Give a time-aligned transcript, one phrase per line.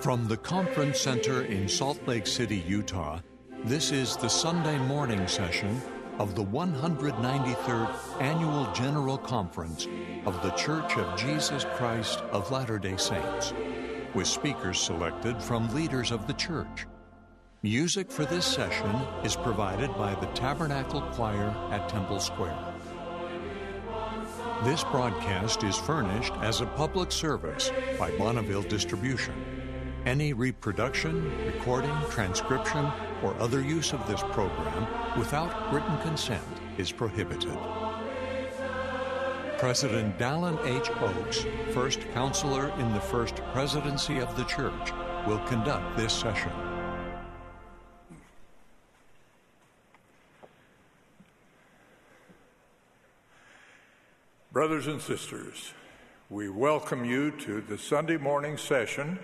[0.00, 3.18] From the Conference Center in Salt Lake City, Utah,
[3.64, 5.82] this is the Sunday morning session
[6.20, 9.88] of the 193rd Annual General Conference
[10.24, 13.52] of The Church of Jesus Christ of Latter day Saints,
[14.14, 16.86] with speakers selected from leaders of the church.
[17.62, 18.94] Music for this session
[19.24, 22.72] is provided by the Tabernacle Choir at Temple Square.
[24.62, 29.57] This broadcast is furnished as a public service by Bonneville Distribution.
[30.08, 32.90] Any reproduction, recording, transcription,
[33.22, 34.86] or other use of this program
[35.18, 36.42] without written consent
[36.78, 37.52] is prohibited.
[39.58, 40.88] President Dallin H.
[41.02, 41.44] Oaks,
[41.74, 44.92] first counselor in the First Presidency of the Church,
[45.26, 46.52] will conduct this session.
[54.52, 55.74] Brothers and sisters,
[56.30, 59.18] we welcome you to the Sunday morning session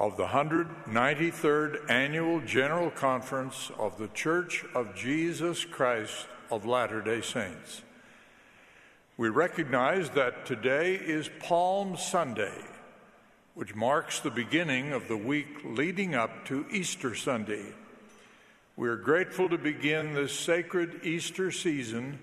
[0.00, 7.20] of the 193rd Annual General Conference of the Church of Jesus Christ of Latter day
[7.20, 7.82] Saints.
[9.18, 12.64] We recognize that today is Palm Sunday,
[13.52, 17.66] which marks the beginning of the week leading up to Easter Sunday.
[18.76, 22.20] We are grateful to begin this sacred Easter season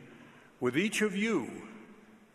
[0.59, 1.47] with each of you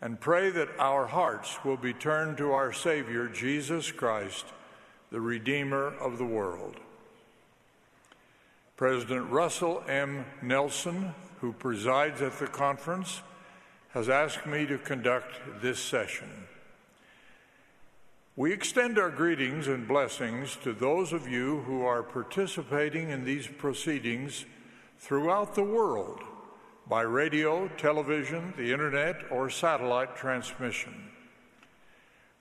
[0.01, 4.45] and pray that our hearts will be turned to our Savior, Jesus Christ,
[5.13, 6.75] the Redeemer of the world.
[8.75, 10.25] President Russell M.
[10.41, 13.21] Nelson, who presides at the conference,
[13.89, 16.27] has asked me to conduct this session.
[18.35, 23.45] We extend our greetings and blessings to those of you who are participating in these
[23.45, 24.45] proceedings
[24.97, 26.21] throughout the world
[26.89, 31.12] by radio, television, the internet, or satellite transmission.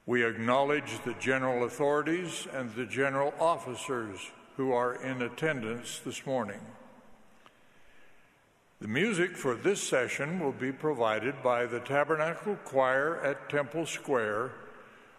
[0.05, 4.19] We acknowledge the general authorities and the general officers
[4.57, 6.61] who are in attendance this morning.
[8.81, 14.51] The music for this session will be provided by the Tabernacle Choir at Temple Square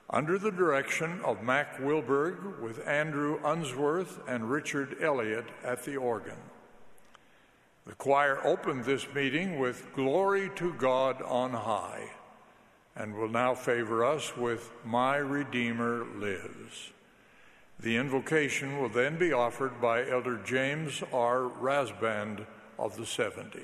[0.10, 6.38] under the direction of Mack Wilberg with Andrew Unsworth and Richard Elliott at the organ.
[7.88, 12.10] The choir opened this meeting with Glory to God on High
[12.96, 16.92] and will now favor us with My Redeemer Lives.
[17.80, 21.50] The invocation will then be offered by Elder James R.
[21.62, 22.46] Rasband
[22.78, 23.60] of the 70.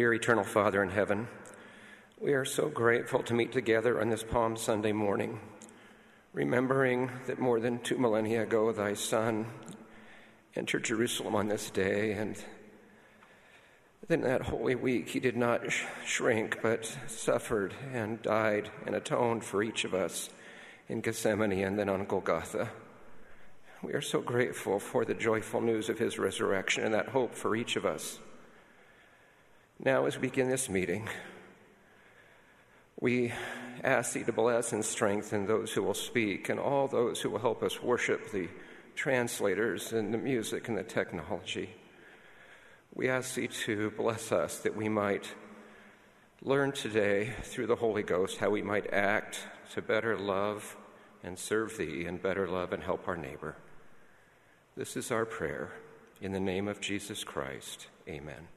[0.00, 1.28] Dear eternal Father in heaven,
[2.18, 5.38] we are so grateful to meet together on this Palm Sunday morning,
[6.32, 9.44] remembering that more than two millennia ago thy Son
[10.56, 12.42] entered Jerusalem on this day, and
[14.08, 19.44] in that holy week he did not sh- shrink, but suffered and died and atoned
[19.44, 20.30] for each of us
[20.88, 22.70] in Gethsemane and then on Golgotha.
[23.82, 27.54] We are so grateful for the joyful news of his resurrection and that hope for
[27.54, 28.18] each of us.
[29.82, 31.08] Now, as we begin this meeting,
[33.00, 33.32] we
[33.82, 37.38] ask thee to bless and strengthen those who will speak and all those who will
[37.38, 38.48] help us worship the
[38.94, 41.70] translators and the music and the technology.
[42.94, 45.32] We ask thee to bless us that we might
[46.42, 50.76] learn today through the Holy Ghost how we might act to better love
[51.22, 53.56] and serve thee and better love and help our neighbor.
[54.76, 55.70] This is our prayer.
[56.20, 58.48] In the name of Jesus Christ, amen.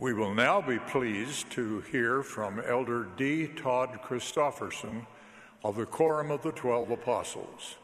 [0.00, 3.48] We will now be pleased to hear from Elder D.
[3.48, 5.04] Todd Christofferson
[5.62, 7.76] of the Quorum of the Twelve Apostles.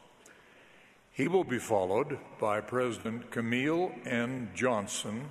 [1.13, 4.49] He will be followed by President Camille N.
[4.55, 5.27] Johnson,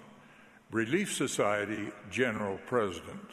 [0.70, 3.32] Relief Society General President.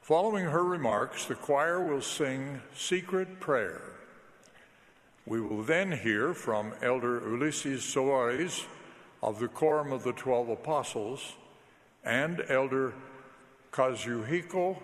[0.00, 3.82] Following her remarks, the choir will sing Secret Prayer.
[5.26, 8.64] We will then hear from Elder Ulisses Soares
[9.22, 11.34] of the Quorum of the Twelve Apostles
[12.04, 12.92] and Elder
[13.72, 14.78] Kazuhiko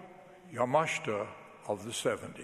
[0.55, 1.26] Yamashita
[1.69, 2.43] of the 70.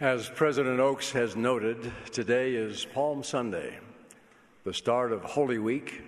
[0.00, 3.78] As President Oaks has noted, today is Palm Sunday,
[4.64, 6.00] the start of Holy Week,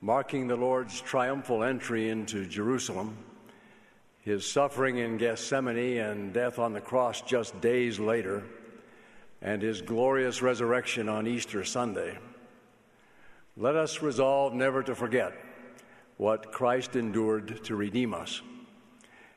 [0.00, 3.16] marking the Lord's triumphal entry into Jerusalem,
[4.22, 8.42] his suffering in Gethsemane and death on the cross just days later
[9.42, 12.18] and his glorious resurrection on Easter Sunday.
[13.56, 15.32] Let us resolve never to forget
[16.16, 18.42] what Christ endured to redeem us.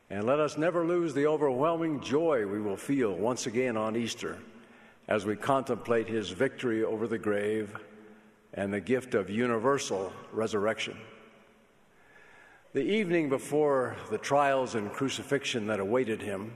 [0.09, 4.37] And let us never lose the overwhelming joy we will feel once again on Easter
[5.07, 7.75] as we contemplate his victory over the grave
[8.53, 10.97] and the gift of universal resurrection.
[12.73, 16.53] The evening before the trials and crucifixion that awaited him,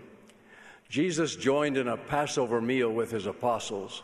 [0.90, 4.04] Jesus joined in a Passover meal with his apostles.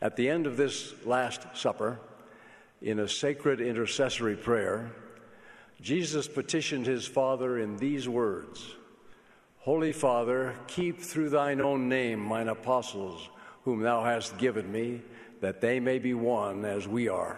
[0.00, 1.98] At the end of this Last Supper,
[2.80, 4.92] in a sacred intercessory prayer,
[5.80, 8.74] Jesus petitioned his Father in these words
[9.58, 13.28] Holy Father, keep through thine own name mine apostles,
[13.64, 15.02] whom thou hast given me,
[15.40, 17.36] that they may be one as we are.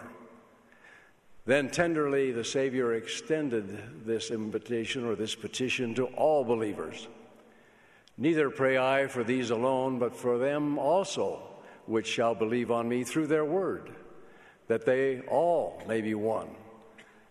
[1.47, 7.07] Then tenderly the Savior extended this invitation or this petition to all believers.
[8.21, 11.41] Neither pray I for these alone, but for them also
[11.85, 13.95] which shall believe on me through their word,
[14.67, 16.49] that they all may be one.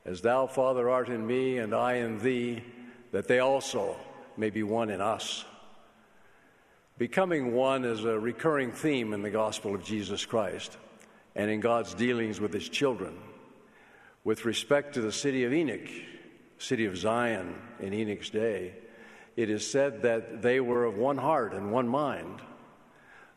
[0.06, 2.62] As thou, Father, art in me, and I in thee,
[3.12, 3.96] that they also
[4.38, 5.44] may be one in us.
[6.96, 10.78] Becoming one is a recurring theme in the gospel of Jesus Christ
[11.36, 13.18] and in God's dealings with his children.
[14.24, 15.90] With respect to the city of Enoch,
[16.56, 18.72] city of Zion in Enoch's day,
[19.38, 22.42] it is said that they were of one heart and one mind.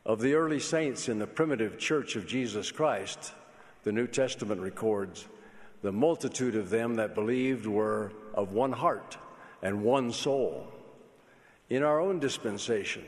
[0.04, 3.34] Of the early saints in the primitive church of Jesus Christ,
[3.84, 5.28] the New Testament records,
[5.84, 9.16] the multitude of them that believed were of one heart
[9.62, 10.66] and one soul.
[11.70, 13.06] In our own dispensation,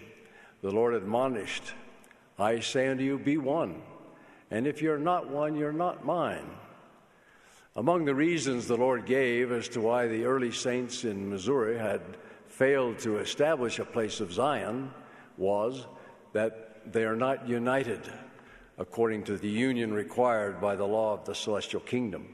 [0.62, 1.73] the Lord admonished,
[2.38, 3.81] I say unto you, be one.
[4.51, 6.47] And if you're not one, you're not mine.
[7.75, 12.01] Among the reasons the Lord gave as to why the early saints in Missouri had
[12.57, 14.91] failed to establish a place of Zion
[15.38, 15.88] was
[16.33, 18.00] that they are not united
[18.77, 22.27] according to the union required by the law of the celestial kingdom.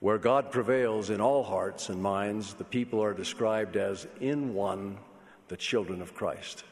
[0.00, 4.98] Where God prevails in all hearts and minds, the people are described as in one,
[5.48, 6.64] the children of Christ.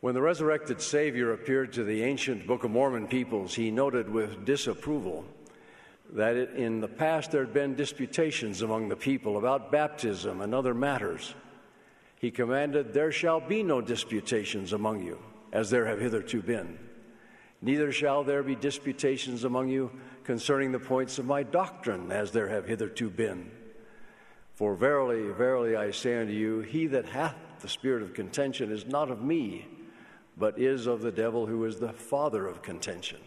[0.00, 4.46] When the resurrected Savior appeared to the ancient Book of Mormon peoples, he noted with
[4.46, 5.26] disapproval
[6.12, 10.54] that it, in the past there had been disputations among the people about baptism and
[10.54, 11.34] other matters.
[12.16, 15.18] He commanded, There shall be no disputations among you,
[15.52, 16.78] as there have hitherto been.
[17.60, 19.90] Neither shall there be disputations among you
[20.22, 23.50] concerning the points of my doctrine, as there have hitherto been.
[24.54, 28.86] For verily, verily, I say unto you, he that hath the spirit of contention is
[28.86, 29.66] not of me,
[30.36, 33.18] but is of the devil who is the father of contention.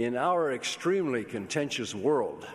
[0.00, 2.48] In our extremely contentious world,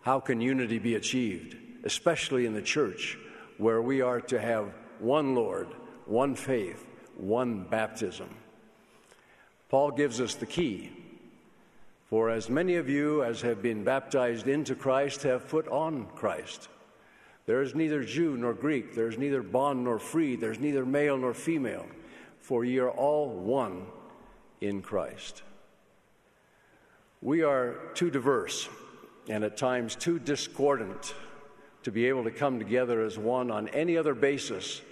[0.00, 3.18] how can unity be achieved, especially in the church,
[3.58, 5.68] where we are to have one Lord,
[6.06, 6.86] one faith,
[7.18, 8.30] one baptism?
[9.68, 10.90] Paul gives us the key.
[12.08, 16.70] For as many of you as have been baptized into Christ have put on Christ.
[17.44, 20.86] There is neither Jew nor Greek, there is neither bond nor free, there is neither
[20.86, 21.84] male nor female,
[22.40, 23.84] for ye are all one
[24.62, 25.42] in Christ.
[27.22, 28.68] We are too diverse
[29.28, 31.14] and at times too discordant
[31.82, 34.82] to be able to come together as one on any other basis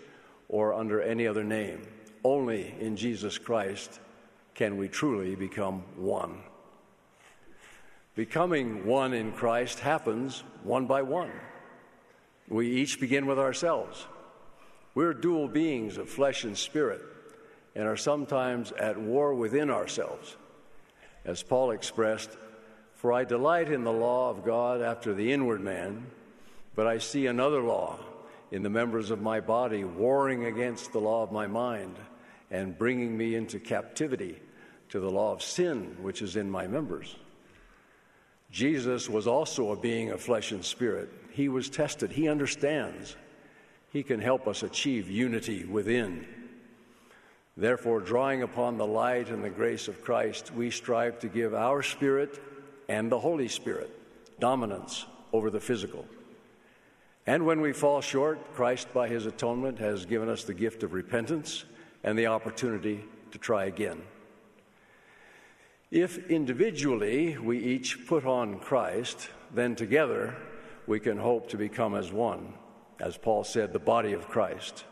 [0.48, 1.82] or under any other name.
[2.24, 4.00] Only in Jesus Christ
[4.54, 6.38] can we truly become one.
[8.14, 11.32] Becoming one in Christ happens one by one.
[12.48, 14.06] We each begin with ourselves.
[14.94, 17.02] We're dual beings of flesh and spirit
[17.74, 20.36] and are sometimes at war within ourselves.
[21.24, 22.30] As Paul expressed,
[22.94, 26.06] For I delight in the law of God after the inward man,
[26.74, 27.98] but I see another law
[28.50, 31.96] in the members of my body warring against the law of my mind
[32.50, 34.40] and bringing me into captivity
[34.90, 37.16] to the law of sin which is in my members.
[38.50, 41.10] Jesus was also a being of flesh and spirit.
[41.32, 43.16] He was tested, he understands.
[43.90, 46.26] He can help us achieve unity within.
[47.56, 51.82] Therefore, drawing upon the light and the grace of Christ, we strive to give our
[51.82, 52.40] spirit
[52.88, 53.90] and the Holy Spirit
[54.40, 56.04] dominance over the physical.
[57.26, 60.92] And when we fall short, Christ, by his atonement, has given us the gift of
[60.92, 61.64] repentance
[62.02, 64.02] and the opportunity to try again.
[65.90, 70.34] If individually we each put on Christ, then together
[70.86, 72.52] we can hope to become as one,
[73.00, 74.84] as Paul said, the body of Christ.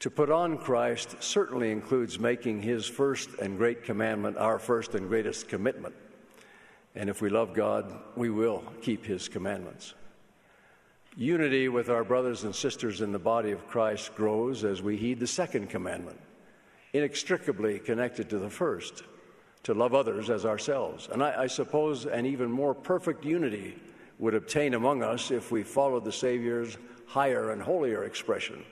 [0.00, 5.08] To put on Christ certainly includes making his first and great commandment our first and
[5.08, 5.94] greatest commitment.
[6.94, 9.92] And if we love God, we will keep his commandments.
[11.16, 15.20] Unity with our brothers and sisters in the body of Christ grows as we heed
[15.20, 16.18] the second commandment,
[16.94, 19.02] inextricably connected to the first
[19.64, 21.10] to love others as ourselves.
[21.12, 23.76] And I, I, suppose an even more perfect unity
[24.18, 28.64] would obtain among us if we followed the Savior's higher and holier expression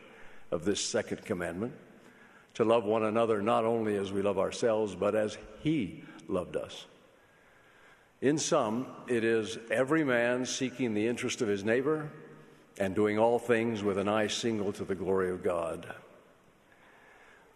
[0.50, 1.74] of this second commandment
[2.54, 6.86] to love one another not only as we love ourselves, but as He loved us.
[8.20, 12.10] In sum, it is every man seeking the interest of his neighbor
[12.76, 15.86] and doing all things with an eye single to the glory of God.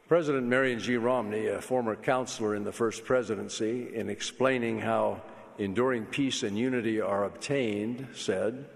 [0.07, 0.97] President Marion G.
[0.97, 5.23] Romney, a former counselor in the first presidency, in explaining how
[5.59, 8.67] enduring peace and unity are obtained, said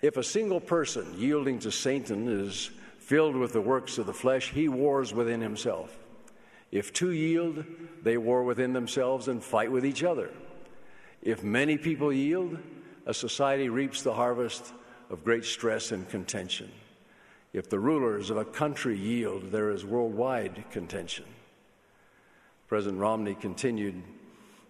[0.00, 2.70] If a single person yielding to Satan is
[3.08, 5.98] filled with the works of the flesh, he wars within himself.
[6.70, 7.64] If two yield,
[8.02, 10.28] they war within themselves and fight with each other.
[11.22, 12.58] If many people yield,
[13.06, 14.74] a society reaps the harvest
[15.08, 16.70] of great stress and contention.
[17.54, 21.24] If the rulers of a country yield, there is worldwide contention.
[22.66, 24.02] President Romney continued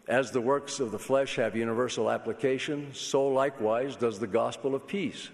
[0.07, 4.87] As the works of the flesh have universal application, so likewise does the gospel of
[4.87, 5.29] peace.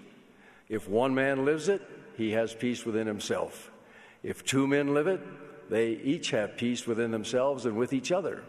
[0.70, 1.82] If one man lives it,
[2.16, 3.70] he has peace within himself.
[4.22, 5.20] If two men live it,
[5.70, 8.44] they each have peace within themselves and with each other.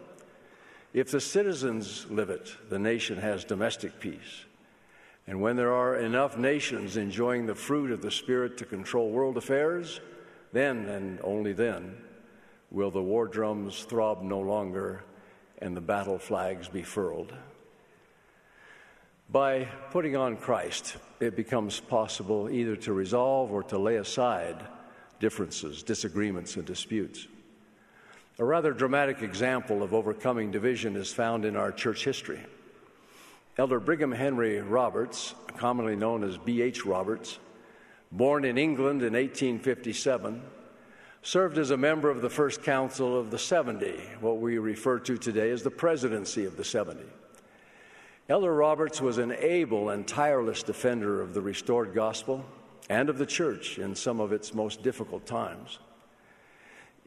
[0.94, 4.46] If the citizens live it, the nation has domestic peace.
[5.28, 9.38] And when there are enough nations enjoying the fruit of the Spirit to control world
[9.38, 10.00] affairs,
[10.54, 11.98] then and only then
[12.72, 15.04] will the war drums throb no longer
[15.60, 17.34] and the battle flags be furled.
[19.30, 24.56] By putting on Christ, it becomes possible either to resolve or to lay aside
[25.20, 27.28] differences, disagreements, and disputes.
[28.38, 32.40] A rather dramatic example of overcoming division is found in our church history.
[33.58, 36.86] Elder Brigham Henry Roberts, commonly known as B.H.
[36.86, 37.40] Roberts,
[38.12, 40.42] born in England in 1857,
[41.24, 45.18] served as a member of the First Council of the 70, what we refer to
[45.18, 47.02] today as the Presidency of the 70.
[48.28, 52.44] Elder Roberts was an able and tireless defender of the restored gospel
[52.90, 55.78] and of the church in some of its most difficult times.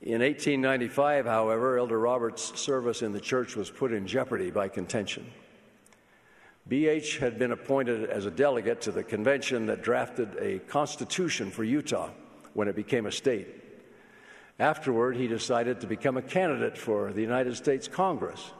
[0.00, 5.26] In 1895, however, Elder Roberts' service in the church was put in jeopardy by contention.
[6.70, 11.64] BH had been appointed as a delegate to the convention that drafted a constitution for
[11.64, 12.10] Utah
[12.54, 13.48] when it became a state.
[14.60, 18.52] Afterward, he decided to become a candidate for the United States Congress,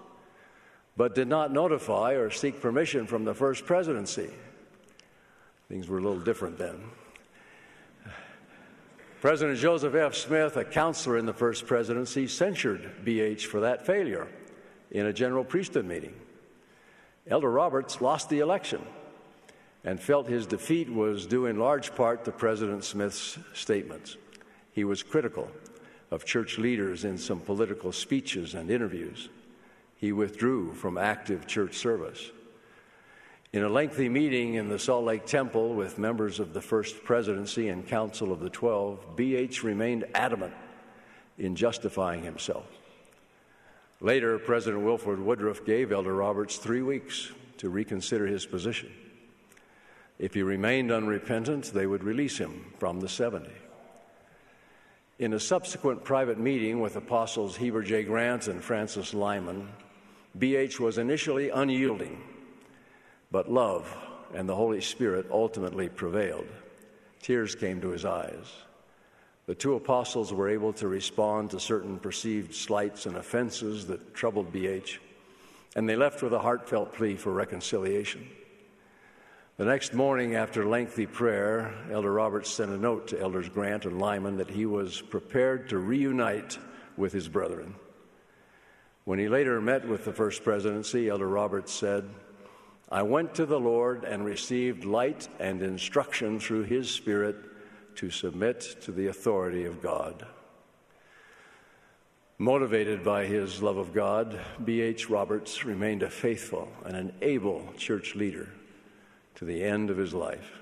[0.99, 4.29] but did not notify or seek permission from the first presidency.
[5.69, 6.81] Things were a little different then.
[9.21, 10.17] President Joseph F.
[10.17, 14.27] Smith, a counselor in the first presidency, censured BH for that failure
[14.91, 16.15] in a general priesthood meeting.
[17.29, 18.83] Elder Roberts lost the election
[19.85, 24.17] and felt his defeat was due in large part to President Smith's statements.
[24.73, 25.49] He was critical
[26.11, 29.29] of church leaders in some political speeches and interviews.
[29.99, 32.31] He withdrew from active church service.
[33.53, 37.69] In a lengthy meeting in the Salt Lake Temple with members of the First Presidency
[37.69, 39.65] and Council of the Twelve, B.H.
[39.65, 40.55] remained adamant
[41.39, 42.67] in justifying himself.
[44.01, 48.93] Later, President Wilford Woodruff gave Elder Roberts three weeks to reconsider his position.
[50.19, 53.51] If he remained unrepentant, they would release him from the 70.
[55.19, 58.05] In a subsequent private meeting with Apostles Heber J.
[58.05, 59.69] Grant and Francis Lyman,
[60.37, 60.79] B.H.
[60.79, 62.23] was initially unyielding,
[63.31, 63.97] but love
[64.35, 66.47] and the Holy Spirit ultimately prevailed.
[67.23, 68.47] Tears came to his eyes.
[69.47, 74.53] The two apostles were able to respond to certain perceived slights and offenses that troubled
[74.53, 75.01] B.H.,
[75.75, 78.29] and they left with a heartfelt plea for reconciliation.
[79.57, 83.99] The next morning, after lengthy prayer, Elder Roberts sent a note to Elders Grant and
[83.99, 86.59] Lyman that he was prepared to reunite
[86.97, 87.75] with his brethren.
[89.09, 92.11] When he later met with the First Presidency, Elder Roberts said,
[92.91, 97.37] I went to the Lord and received light and instruction through His Spirit
[97.95, 100.27] to submit to the authority of God.
[102.37, 105.09] Motivated by his love of God, B.H.
[105.09, 108.51] Roberts remained a faithful and an able church leader
[109.37, 110.53] to the end of his life.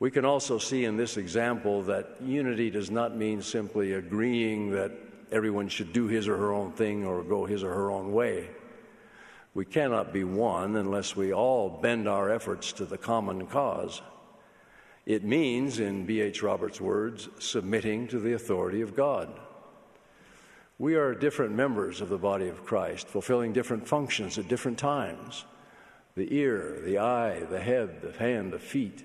[0.00, 5.07] We can also see in this example that unity does not mean simply agreeing that
[5.32, 8.48] everyone should do his or her own thing or go his or her own way.
[9.54, 14.02] We cannot be one unless we all bend our efforts to the common cause.
[15.06, 16.42] It means, in B.H.
[16.42, 19.28] Roberts' words, submitting to the authority of God.
[20.78, 25.44] We are different members of the body of Christ, fulfilling different functions at different times
[26.14, 29.04] the ear, the eye, the head, the hand, the feet,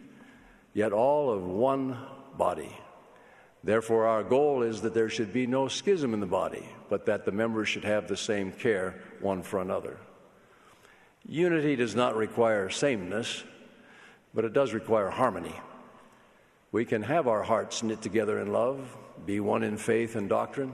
[0.74, 1.98] yet all of one
[2.38, 2.76] body.
[3.64, 7.24] Therefore, our goal is that there should be no schism in the body, but that
[7.24, 9.98] the members should have the same care one for another.
[11.26, 13.44] Unity does not require sameness,
[14.34, 15.56] but it does require harmony.
[16.74, 20.74] We can have our hearts knit together in love, be one in faith and doctrine,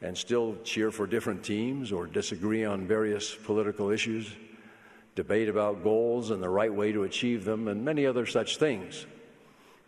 [0.00, 4.30] and still cheer for different teams or disagree on various political issues,
[5.16, 9.06] debate about goals and the right way to achieve them, and many other such things.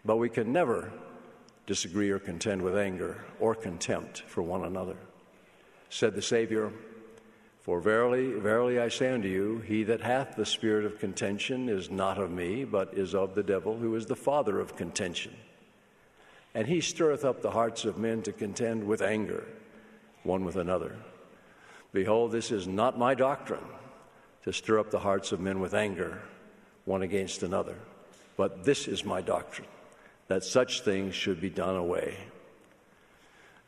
[0.04, 0.90] But we can never
[1.68, 4.96] disagree or contend with anger or contempt for one another.
[5.90, 6.72] Said the Savior,
[7.60, 11.90] For verily, verily I say unto you, he that hath the spirit of contention is
[11.90, 15.34] not of me, but is of the devil, who is the father of contention.
[16.54, 19.44] And he stirreth up the hearts of men to contend with anger,
[20.22, 20.96] one with another.
[21.92, 23.68] Behold, this is not my doctrine,
[24.44, 26.22] to stir up the hearts of men with anger,
[26.86, 27.76] one against another.
[28.38, 29.68] But this is my doctrine,
[30.28, 32.16] that such things should be done away.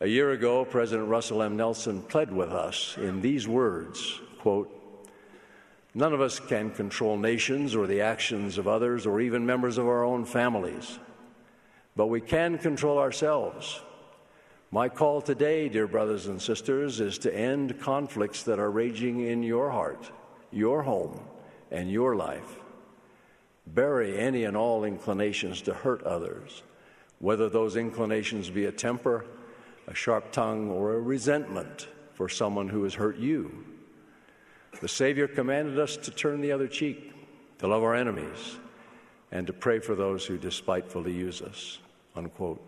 [0.01, 1.57] A year ago, President Russell M.
[1.57, 4.77] Nelson pled with us in these words quote,
[5.95, 9.87] None of us can control nations or the actions of others or even members of
[9.87, 10.99] our own families,
[11.97, 13.81] but we can control ourselves.
[14.71, 19.43] My call today, dear brothers and sisters, is to end conflicts that are raging in
[19.43, 20.11] your heart,
[20.53, 21.21] your home,
[21.73, 22.57] and your life.
[23.75, 26.63] Bury any and all inclinations to hurt others,
[27.19, 29.25] whether those inclinations be a temper
[29.91, 33.65] a sharp tongue, or a resentment for someone who has hurt you.
[34.81, 37.13] The Savior commanded us to turn the other cheek,
[37.59, 38.59] to love our enemies,
[39.33, 41.79] and to pray for those who despitefully use us.
[42.15, 42.65] Unquote.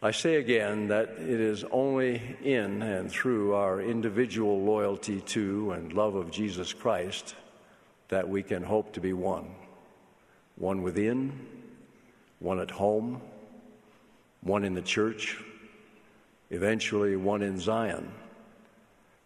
[0.00, 5.92] I say again that it is only in and through our individual loyalty to and
[5.92, 7.34] love of Jesus Christ
[8.08, 9.54] that we can hope to be one.
[10.56, 11.46] One within,
[12.38, 13.20] one at home,
[14.40, 15.38] one in the church,
[16.50, 18.10] eventually one in Zion,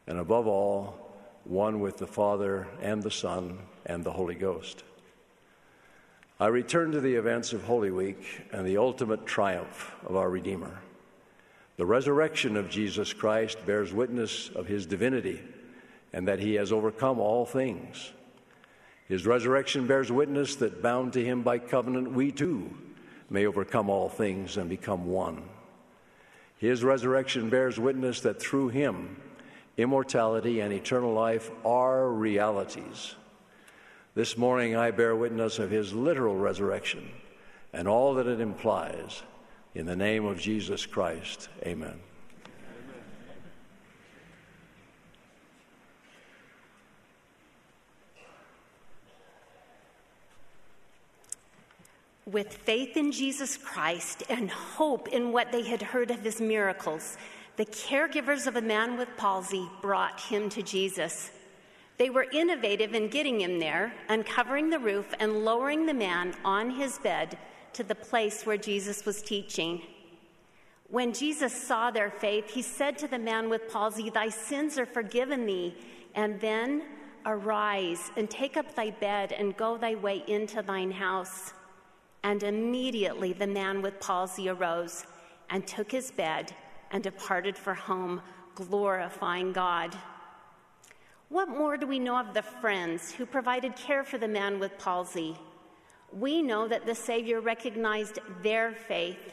[0.07, 0.99] and above all,
[1.45, 4.83] one with the Father and the Son and the Holy Ghost.
[6.41, 10.81] I return to the events of Holy Week and the ultimate triumph of our Redeemer.
[11.77, 15.41] The resurrection of Jesus Christ bears witness of his divinity
[16.13, 18.13] and that he has overcome all things.
[19.13, 22.75] His resurrection bears witness that bound to him by covenant, we too
[23.29, 25.43] may overcome all things and become one.
[26.57, 29.21] His resurrection bears witness that through him,
[29.77, 33.15] immortality and eternal life are realities.
[34.15, 37.11] This morning, I bear witness of his literal resurrection
[37.75, 39.23] and all that it implies.
[39.75, 42.01] In the name of Jesus Christ, amen.
[52.33, 57.19] With faith in Jesus Christ and hope in what they had heard of his miracles,
[57.57, 61.31] the caregivers of a man with palsy brought him to Jesus.
[61.99, 66.71] They were innovative in getting him there, uncovering the roof and lowering the man on
[66.71, 67.37] his bed
[67.75, 69.83] to the place where Jesus was teaching.
[70.89, 74.87] When Jesus saw their faith, he said to the man with palsy, Thy sins are
[74.87, 75.77] forgiven thee.
[76.15, 76.83] And then
[77.27, 81.53] arise and take up thy bed and go thy way into thine house.
[82.25, 85.05] And immediately the man with palsy arose
[85.51, 86.55] and took his bed
[86.91, 88.23] and departed for home,
[88.55, 89.97] glorifying God.
[91.29, 94.79] What more do we know of the friends who provided care for the man with
[94.79, 95.37] palsy?
[96.13, 99.33] We know that the Savior recognized their faith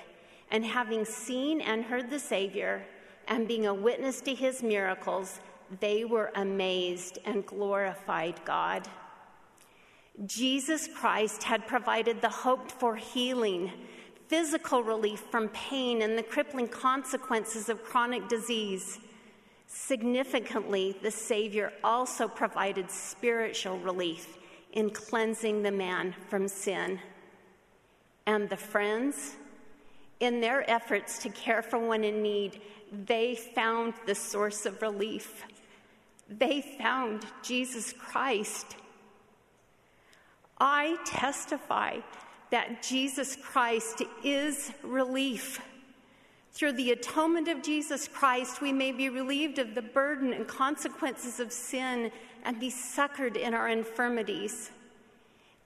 [0.52, 2.86] and having seen and heard the Savior
[3.28, 5.40] and being a witness to his miracles,
[5.80, 8.88] they were amazed and glorified God.
[10.26, 13.72] Jesus Christ had provided the hoped for healing,
[14.28, 19.00] physical relief from pain and the crippling consequences of chronic disease.
[19.68, 24.38] Significantly, the Savior also provided spiritual relief
[24.74, 27.00] in cleansing the man from sin.
[28.26, 29.36] And the friends,
[30.20, 35.46] in their efforts to care for one in need, they found the source of relief.
[36.28, 38.76] They found Jesus Christ.
[40.60, 42.00] I testify
[42.52, 45.62] that Jesus Christ is relief.
[46.52, 51.40] Through the atonement of Jesus Christ, we may be relieved of the burden and consequences
[51.40, 52.12] of sin
[52.44, 54.72] and be succored in our infirmities.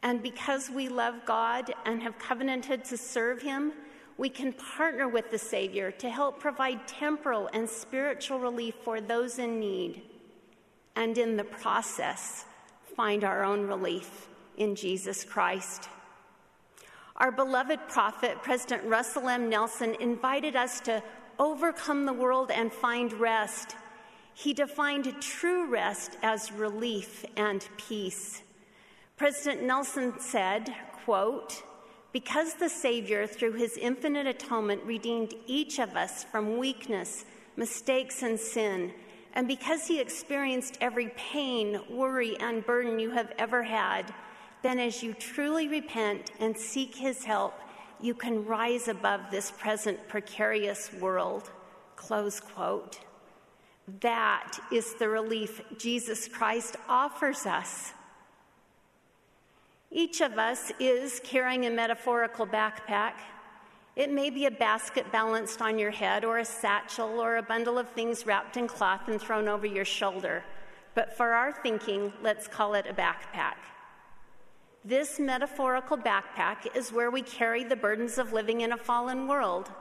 [0.03, 3.71] And because we love God and have covenanted to serve Him,
[4.17, 9.39] we can partner with the Savior to help provide temporal and spiritual relief for those
[9.39, 10.03] in need,
[10.95, 12.45] and in the process,
[12.95, 14.27] find our own relief
[14.58, 15.89] in Jesus Christ.
[17.18, 19.50] Our beloved prophet, President Russell M.
[19.50, 21.04] Nelson, invited us to
[21.38, 23.76] overcome the world and find rest.
[24.34, 28.42] He defined true rest as relief and peace.
[29.16, 30.74] President Nelson said,
[31.06, 31.62] quote,
[32.12, 37.26] because the Savior, through his infinite atonement, redeemed each of us from weakness,
[37.58, 38.92] mistakes, and sin,
[39.34, 44.13] and because he experienced every pain, worry, and burden you have ever had,
[44.63, 47.54] then as you truly repent and seek his help,
[48.02, 51.52] you can rise above this present precarious world.
[51.95, 52.99] Close quote.
[53.99, 57.93] That is the relief Jesus Christ offers us.
[59.91, 63.13] Each of us is carrying a metaphorical backpack.
[63.95, 67.78] It may be a basket balanced on your head, or a satchel, or a bundle
[67.78, 70.43] of things wrapped in cloth and thrown over your shoulder.
[70.95, 73.56] But for our thinking, let's call it a backpack.
[74.86, 79.72] This metaphorical backpack is where we carry the burdens of living in a fallen world.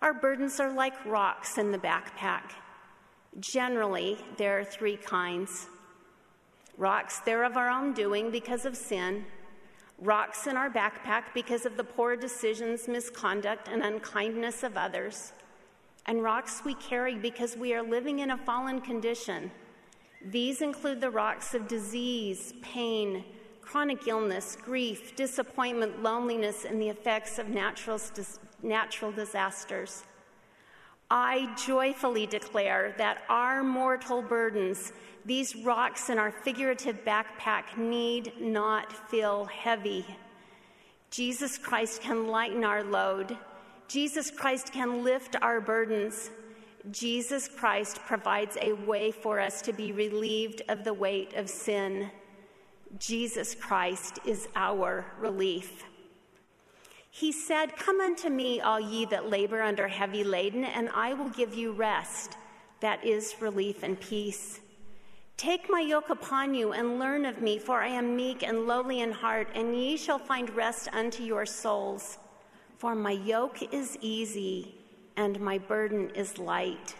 [0.00, 2.50] Our burdens are like rocks in the backpack.
[3.38, 5.68] Generally, there are three kinds
[6.78, 9.24] rocks, they're of our own doing because of sin
[10.02, 15.32] rocks in our backpack because of the poor decisions, misconduct, and unkindness of others,
[16.06, 19.50] and rocks we carry because we are living in a fallen condition.
[20.24, 23.24] These include the rocks of disease, pain,
[23.72, 27.98] chronic illness, grief, disappointment, loneliness, and the effects of natural,
[28.62, 30.02] natural disasters.
[31.10, 34.92] I joyfully declare that our mortal burdens
[35.24, 40.04] these rocks in our figurative backpack need not feel heavy.
[41.10, 43.38] Jesus Christ can lighten our load.
[43.88, 46.30] Jesus Christ can lift our burdens.
[46.90, 52.10] Jesus Christ provides a way for us to be relieved of the weight of sin.
[52.98, 55.84] Jesus Christ is our relief.
[57.10, 61.28] He said, Come unto me, all ye that labor under heavy laden, and I will
[61.30, 62.36] give you rest.
[62.80, 64.60] That is relief and peace.
[65.36, 69.00] Take my yoke upon you and learn of me, for I am meek and lowly
[69.00, 72.18] in heart, and ye shall find rest unto your souls.
[72.78, 74.74] For my yoke is easy
[75.16, 76.96] and my burden is light.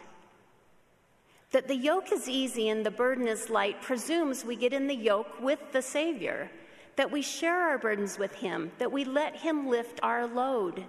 [1.52, 4.94] That the yoke is easy and the burden is light presumes we get in the
[4.94, 6.50] yoke with the Savior,
[6.96, 10.84] that we share our burdens with Him, that we let Him lift our load.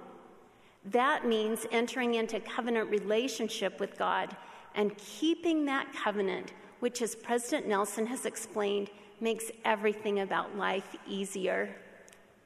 [0.86, 4.36] That means entering into covenant relationship with God
[4.76, 8.89] and keeping that covenant which, as President Nelson has explained,
[9.21, 11.73] makes everything about life easier.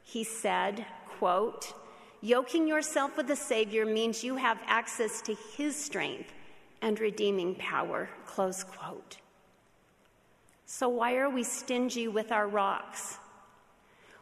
[0.04, 1.74] He said, quote,
[2.22, 6.32] Yoking yourself with the Savior means you have access to His strength
[6.82, 8.10] and redeeming power.
[8.26, 9.18] Close quote.
[10.66, 13.18] So, why are we stingy with our rocks?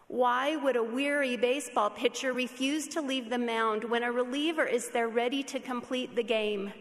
[0.08, 4.89] Why would a weary baseball pitcher refuse to leave the mound when a reliever is
[4.89, 6.72] there ready to complete the game?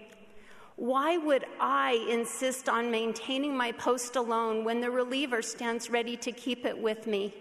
[0.76, 6.32] Why would I insist on maintaining my post alone when the reliever stands ready to
[6.32, 7.32] keep it with me?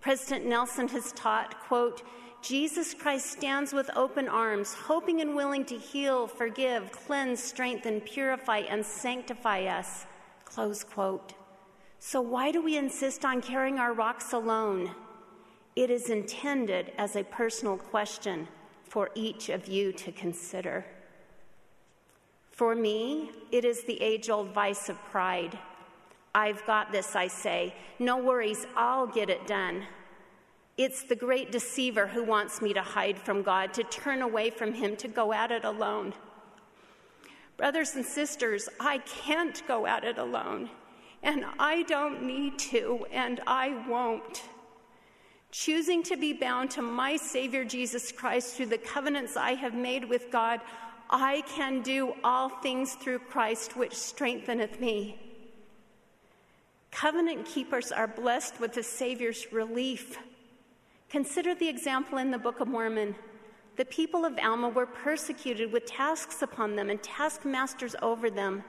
[0.00, 2.02] President Nelson has taught, quote,
[2.48, 8.60] Jesus Christ stands with open arms, hoping and willing to heal, forgive, cleanse, strengthen, purify,
[8.60, 10.06] and sanctify us.
[10.46, 11.34] Close quote.
[11.98, 14.92] So, why do we insist on carrying our rocks alone?
[15.76, 18.48] It is intended as a personal question
[18.82, 20.86] for each of you to consider.
[22.50, 25.58] For me, it is the age old vice of pride.
[26.34, 27.74] I've got this, I say.
[27.98, 29.82] No worries, I'll get it done.
[30.78, 34.72] It's the great deceiver who wants me to hide from God, to turn away from
[34.72, 36.14] Him, to go at it alone.
[37.56, 40.70] Brothers and sisters, I can't go at it alone,
[41.24, 44.44] and I don't need to, and I won't.
[45.50, 50.04] Choosing to be bound to my Savior Jesus Christ through the covenants I have made
[50.04, 50.60] with God,
[51.10, 55.18] I can do all things through Christ, which strengtheneth me.
[56.92, 60.16] Covenant keepers are blessed with the Savior's relief.
[61.10, 63.14] Consider the example in the Book of Mormon.
[63.76, 68.62] The people of Alma were persecuted with tasks upon them and taskmasters over them.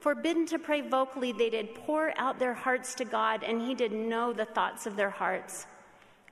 [0.00, 3.92] Forbidden to pray vocally, they did pour out their hearts to God, and He did
[3.92, 5.66] know the thoughts of their hearts.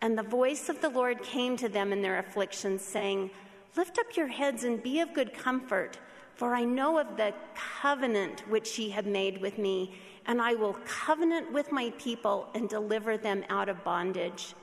[0.01, 3.31] And the voice of the Lord came to them in their afflictions, saying,
[3.77, 5.99] Lift up your heads and be of good comfort,
[6.37, 9.95] for I know of the covenant which ye have made with me,
[10.25, 14.55] and I will covenant with my people and deliver them out of bondage.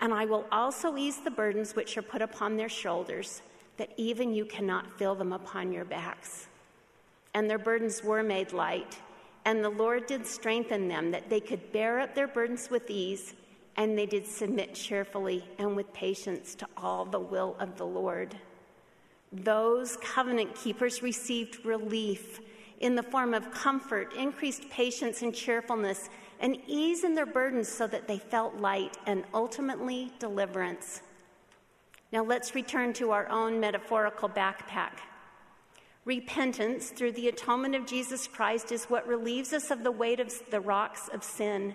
[0.00, 3.42] And I will also ease the burdens which are put upon their shoulders,
[3.76, 6.48] that even you cannot feel them upon your backs.
[7.34, 8.98] And their burdens were made light,
[9.44, 13.34] and the Lord did strengthen them, that they could bear up their burdens with ease
[13.76, 18.36] and they did submit cheerfully and with patience to all the will of the Lord.
[19.32, 22.40] Those covenant keepers received relief
[22.80, 26.08] in the form of comfort, increased patience and cheerfulness,
[26.40, 31.00] and ease in their burdens so that they felt light and ultimately deliverance.
[32.12, 34.98] Now let's return to our own metaphorical backpack.
[36.04, 40.32] Repentance through the atonement of Jesus Christ is what relieves us of the weight of
[40.50, 41.74] the rocks of sin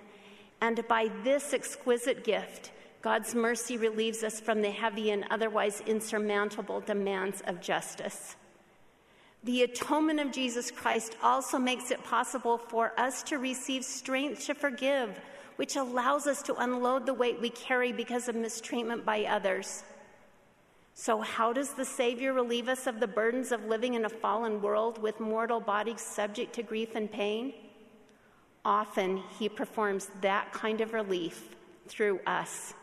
[0.62, 6.82] and by this exquisite gift, God's mercy relieves us from the heavy and otherwise insurmountable
[6.82, 8.36] demands of justice.
[9.44, 14.54] The atonement of Jesus Christ also makes it possible for us to receive strength to
[14.54, 15.18] forgive,
[15.56, 19.84] which allows us to unload the weight we carry because of mistreatment by others.
[20.94, 24.62] So, how does the Savior relieve us of the burdens of living in a fallen
[24.62, 27.54] world with mortal bodies subject to grief and pain?
[28.66, 31.56] often he performs that kind of relief
[31.88, 32.74] through us.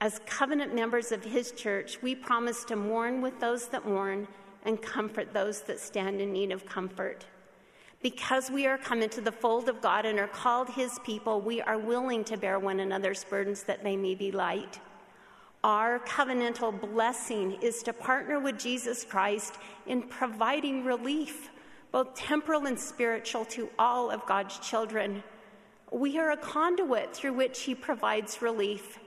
[0.00, 4.28] As covenant members of his church, we promise to mourn with those that mourn
[4.66, 7.24] and comfort those that stand in need of comfort.
[8.02, 11.62] Because we are come into the fold of God and are called his people, we
[11.62, 14.78] are willing to bear one another's burdens that they may be light.
[15.64, 19.54] Our covenantal blessing is to partner with Jesus Christ
[19.86, 21.48] in providing relief
[21.96, 25.22] both temporal and spiritual, to all of God's children.
[25.90, 28.98] We are a conduit through which He provides relief.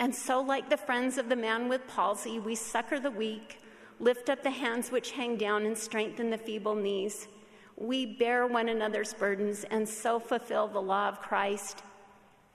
[0.00, 3.60] And so, like the friends of the man with palsy, we succor the weak,
[4.00, 7.28] lift up the hands which hang down, and strengthen the feeble knees.
[7.76, 11.82] We bear one another's burdens and so fulfill the law of Christ.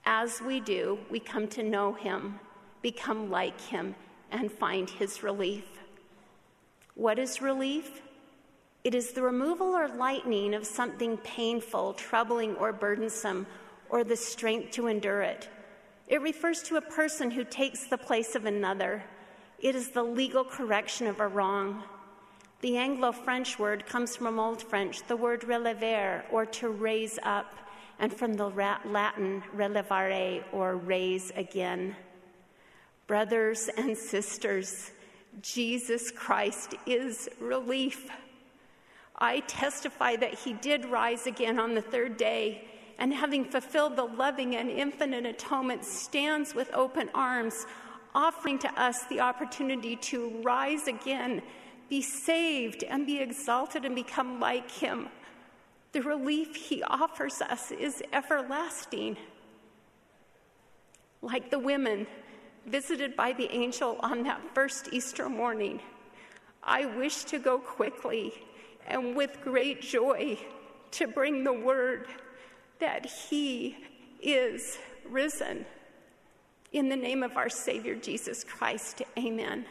[0.06, 2.40] As we do, we come to know Him,
[2.82, 3.96] become like Him,
[4.32, 5.66] and find His relief.
[6.96, 8.02] What is relief?
[8.84, 13.48] It is the removal or lightening of something painful, troubling, or burdensome,
[13.90, 15.48] or the strength to endure it.
[16.08, 19.04] It refers to a person who takes the place of another.
[19.64, 21.84] It is the legal correction of a wrong.
[22.60, 27.56] The Anglo French word comes from Old French, the word relever, or to raise up,
[27.98, 31.96] and from the Latin relevare, or raise again.
[33.08, 34.92] Brothers and sisters,
[35.42, 38.10] Jesus Christ is relief.
[39.18, 42.68] I testify that he did rise again on the third day,
[43.00, 47.66] and having fulfilled the loving and infinite atonement, stands with open arms,
[48.16, 51.42] offering to us the opportunity to rise again,
[51.90, 55.08] be saved, and be exalted and become like him.
[55.92, 59.18] The relief he offers us is everlasting.
[61.22, 62.08] Like the women
[62.66, 65.80] visited by the angel on that first Easter morning,
[66.64, 68.34] I wish to go quickly
[68.88, 70.38] and with great joy
[70.92, 72.08] to bring the word
[72.80, 73.78] that he
[74.22, 74.78] is
[75.10, 75.66] risen.
[76.74, 79.64] In the name of our Savior Jesus Christ, amen.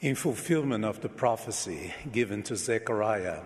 [0.00, 3.40] In fulfillment of the prophecy given to Zechariah,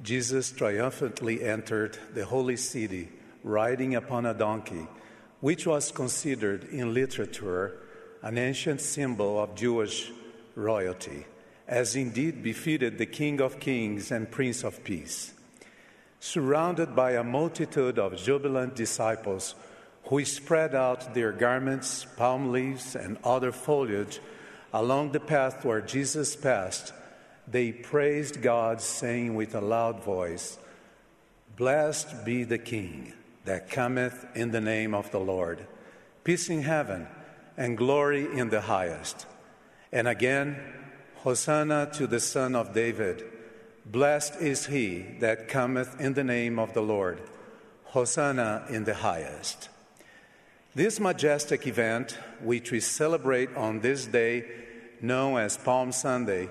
[0.00, 3.10] Jesus triumphantly entered the holy city
[3.42, 4.88] riding upon a donkey,
[5.40, 7.76] which was considered in literature
[8.22, 10.10] an ancient symbol of Jewish
[10.54, 11.26] royalty,
[11.68, 15.34] as indeed befitted the King of Kings and Prince of Peace.
[16.18, 19.54] Surrounded by a multitude of jubilant disciples
[20.04, 24.18] who spread out their garments, palm leaves, and other foliage
[24.74, 26.92] Along the path where Jesus passed,
[27.46, 30.58] they praised God, saying with a loud voice,
[31.56, 33.12] Blessed be the King
[33.44, 35.64] that cometh in the name of the Lord,
[36.24, 37.06] peace in heaven
[37.56, 39.26] and glory in the highest.
[39.92, 40.58] And again,
[41.18, 43.24] Hosanna to the Son of David.
[43.86, 47.20] Blessed is he that cometh in the name of the Lord.
[47.84, 49.68] Hosanna in the highest.
[50.74, 54.63] This majestic event, which we celebrate on this day,
[55.06, 56.48] known as Palm Sunday,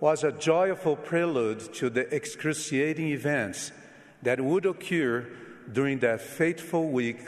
[0.00, 3.72] was a joyful prelude to the excruciating events
[4.22, 5.26] that would occur
[5.72, 7.18] during that fateful week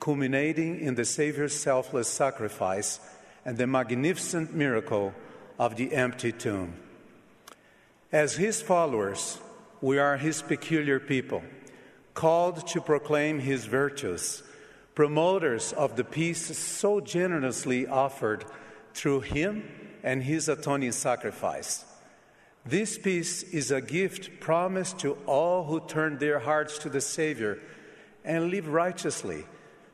[0.00, 3.00] culminating in the Savior's selfless sacrifice
[3.44, 5.14] and the magnificent miracle
[5.58, 6.74] of the empty tomb.
[8.12, 9.38] As his followers,
[9.80, 11.42] we are his peculiar people,
[12.14, 14.42] called to proclaim his virtues,
[14.94, 18.44] promoters of the peace so generously offered
[18.94, 19.62] through him
[20.02, 21.84] and his atoning sacrifice.
[22.64, 27.58] This peace is a gift promised to all who turn their hearts to the Savior
[28.24, 29.46] and live righteously.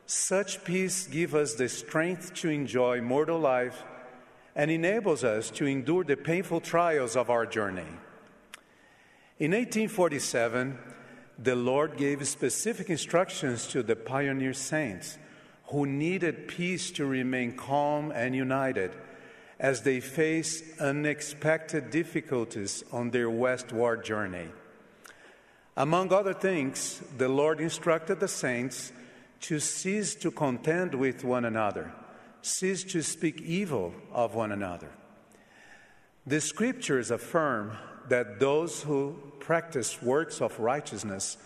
[0.07, 3.83] Such peace gives us the strength to enjoy mortal life
[4.55, 7.87] and enables us to endure the painful trials of our journey.
[9.39, 10.77] In 1847,
[11.37, 15.17] the Lord gave specific instructions to the pioneer saints
[15.67, 18.91] who needed peace to remain calm and united
[19.59, 24.49] as they face unexpected difficulties on their westward journey.
[25.77, 28.91] Among other things, the Lord instructed the saints
[29.41, 31.91] to cease to contend with one another,
[32.41, 34.89] cease to speak evil of one another.
[36.25, 37.77] The scriptures affirm
[38.09, 41.37] that those who practice works of righteousness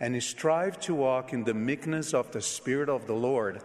[0.00, 3.60] and strive to walk in the meekness of the Spirit of the Lord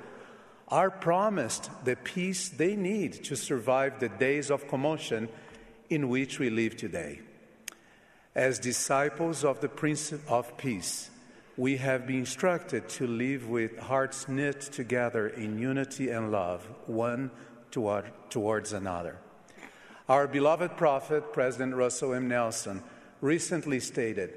[0.68, 5.30] are promised the peace they need to survive the days of commotion
[5.90, 7.20] in which we live today.
[8.36, 11.12] As disciples of the Prince of Peace,
[11.56, 17.30] we have been instructed to live with hearts knit together in unity and love, one
[17.70, 19.18] toward, towards another.
[20.10, 22.28] Our beloved prophet, President Russell M.
[22.28, 22.82] Nelson,
[23.22, 24.34] recently stated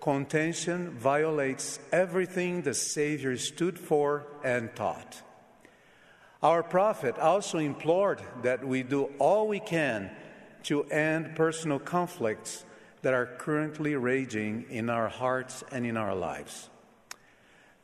[0.00, 5.22] contention violates everything the Savior stood for and taught.
[6.42, 10.10] Our prophet also implored that we do all we can
[10.64, 12.64] to end personal conflicts
[13.02, 16.68] that are currently raging in our hearts and in our lives.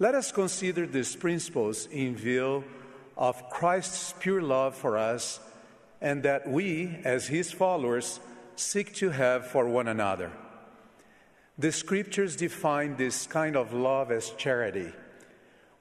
[0.00, 2.64] Let us consider these principles in view
[3.16, 5.40] of Christ's pure love for us
[6.00, 8.20] and that we, as his followers,
[8.54, 10.30] seek to have for one another.
[11.58, 14.92] The scriptures define this kind of love as charity.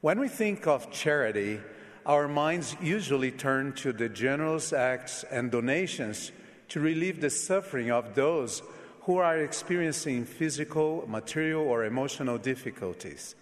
[0.01, 1.59] When we think of charity,
[2.07, 6.31] our minds usually turn to the generous acts and donations
[6.69, 8.63] to relieve the suffering of those
[9.01, 13.35] who are experiencing physical, material, or emotional difficulties.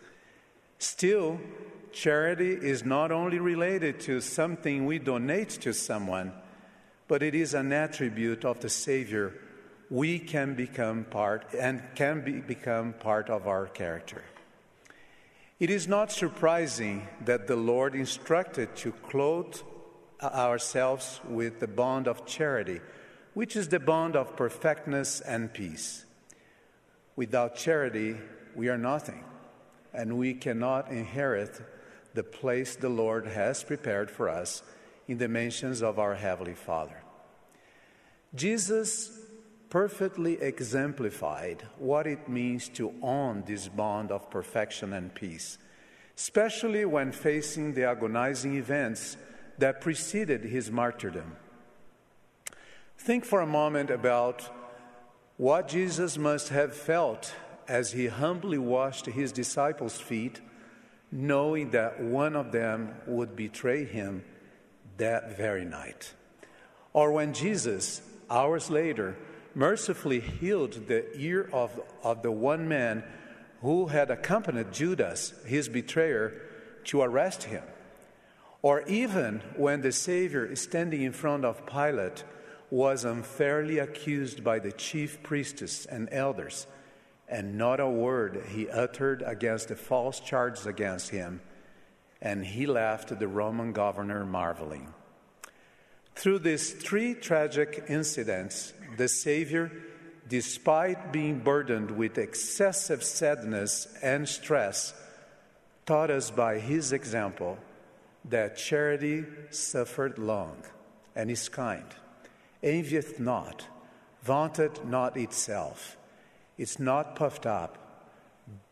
[0.79, 1.39] Still,
[1.91, 6.33] charity is not only related to something we donate to someone,
[7.07, 9.33] but it is an attribute of the Savior
[9.91, 14.23] we can become part and can be, become part of our character.
[15.57, 19.55] It is not surprising that the Lord instructed to clothe
[20.21, 22.81] ourselves with the bond of charity,
[23.33, 26.05] which is the bond of perfectness and peace.
[27.15, 28.17] Without charity,
[28.53, 29.23] we are nothing,
[29.93, 31.61] and we cannot inherit
[32.13, 34.61] the place the Lord has prepared for us
[35.07, 37.01] in the mansions of our Heavenly Father.
[38.33, 39.24] Jesus
[39.69, 45.57] perfectly exemplified what it means to own this bond of perfection and peace,
[46.17, 49.17] especially when facing the agonizing events
[49.57, 51.35] that preceded his martyrdom.
[52.97, 54.49] Think for a moment about
[55.37, 57.35] what Jesus must have felt
[57.67, 60.39] as he humbly washed his disciples' feet,
[61.11, 64.23] knowing that one of them would betray him
[64.97, 66.13] that very night.
[66.93, 69.17] Or when Jesus, hours later,
[69.55, 73.03] mercifully healed the ear of, of the one man
[73.61, 76.33] who had accompanied Judas, his betrayer,
[76.83, 77.63] to arrest him.
[78.61, 82.23] Or even when the Savior, standing in front of Pilate,
[82.69, 86.67] was unfairly accused by the chief priests and elders,
[87.27, 91.41] and not a word he uttered against the false charges against him,
[92.21, 94.93] and he left the Roman governor marveling.
[96.15, 99.71] Through these three tragic incidents, the Savior,
[100.27, 104.93] despite being burdened with excessive sadness and stress,
[105.85, 107.57] taught us by his example
[108.29, 110.63] that charity suffered long
[111.15, 111.85] and is kind,
[112.63, 113.67] envieth not,
[114.23, 115.97] vaunteth not itself,
[116.57, 117.77] is not puffed up,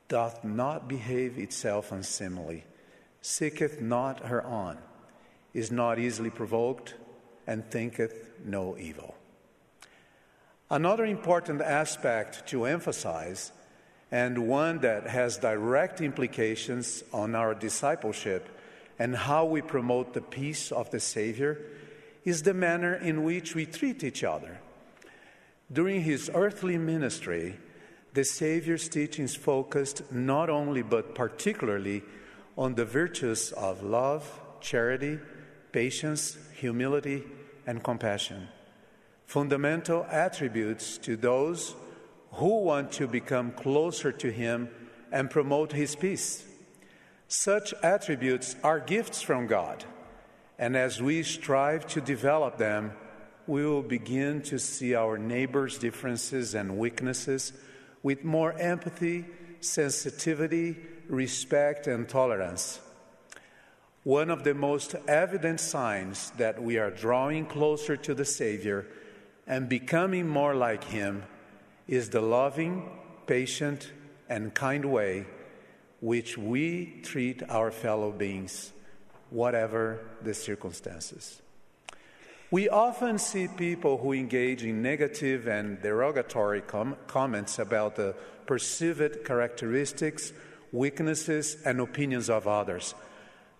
[0.07, 2.65] doth not behave itself unseemly,
[3.21, 4.77] seeketh not her own,
[5.53, 6.95] is not easily provoked,
[7.45, 9.15] and thinketh no evil.
[10.73, 13.51] Another important aspect to emphasize,
[14.09, 18.49] and one that has direct implications on our discipleship
[18.97, 21.59] and how we promote the peace of the Savior,
[22.25, 24.57] is the manner in which we treat each other.
[25.71, 27.59] During his earthly ministry,
[28.15, 32.01] the Savior's teachings focused not only but particularly
[32.57, 35.19] on the virtues of love, charity,
[35.71, 37.21] patience, humility,
[37.67, 38.47] and compassion.
[39.25, 41.75] Fundamental attributes to those
[42.33, 44.69] who want to become closer to Him
[45.11, 46.45] and promote His peace.
[47.27, 49.85] Such attributes are gifts from God,
[50.59, 52.91] and as we strive to develop them,
[53.47, 57.53] we will begin to see our neighbor's differences and weaknesses
[58.01, 59.25] with more empathy,
[59.59, 62.79] sensitivity, respect, and tolerance.
[64.03, 68.85] One of the most evident signs that we are drawing closer to the Savior
[69.47, 71.23] and becoming more like Him
[71.87, 72.89] is the loving,
[73.27, 73.91] patient,
[74.29, 75.25] and kind way
[75.99, 78.73] which we treat our fellow beings,
[79.29, 81.41] whatever the circumstances.
[82.51, 88.15] We often see people who engage in negative and derogatory com- comments about the
[88.45, 90.33] perceived characteristics,
[90.71, 92.93] weaknesses, and opinions of others,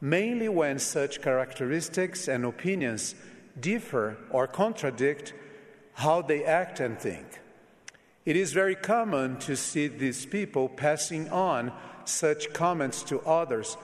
[0.02, 3.16] mainly when such characteristics and opinions
[3.60, 5.34] differ or contradict
[5.94, 7.40] how they act and think.
[8.26, 11.72] It is very common to see these people passing on
[12.06, 13.78] such comments to others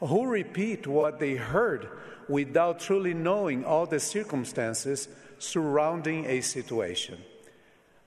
[0.00, 1.88] who repeat what they heard
[2.28, 5.08] without truly knowing all the circumstances
[5.38, 7.18] surrounding a situation.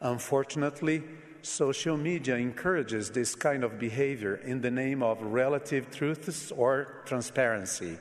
[0.01, 1.03] Unfortunately,
[1.41, 7.97] social media encourages this kind of behavior in the name of relative truths or transparency.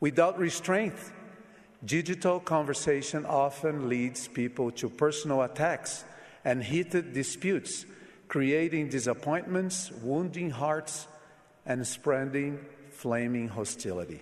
[0.00, 0.94] Without restraint,
[1.84, 6.04] digital conversation often leads people to personal attacks
[6.44, 7.86] and heated disputes,
[8.28, 11.06] creating disappointments, wounding hearts,
[11.66, 14.20] and spreading flaming hostility.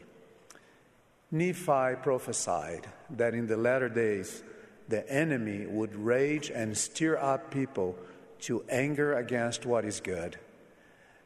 [1.31, 4.43] Nephi prophesied that in the latter days
[4.89, 7.97] the enemy would rage and stir up people
[8.41, 10.39] to anger against what is good.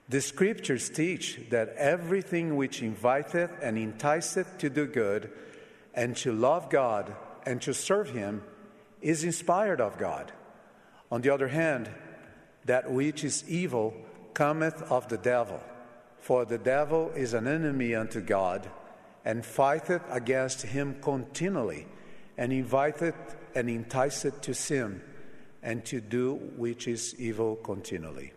[0.08, 5.30] The scriptures teach that everything which inviteth and enticeth to do good
[5.94, 7.14] and to love God
[7.44, 8.42] and to serve Him
[9.00, 10.32] is inspired of God.
[11.10, 11.90] On the other hand,
[12.66, 13.94] that which is evil
[14.34, 15.60] cometh of the devil,
[16.18, 18.70] for the devil is an enemy unto God,
[19.24, 21.86] and fighteth against him continually,
[22.36, 25.02] and inviteth and enticeth to sin,
[25.62, 28.32] and to do which is evil continually.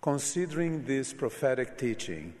[0.00, 2.34] Considering this prophetic teaching,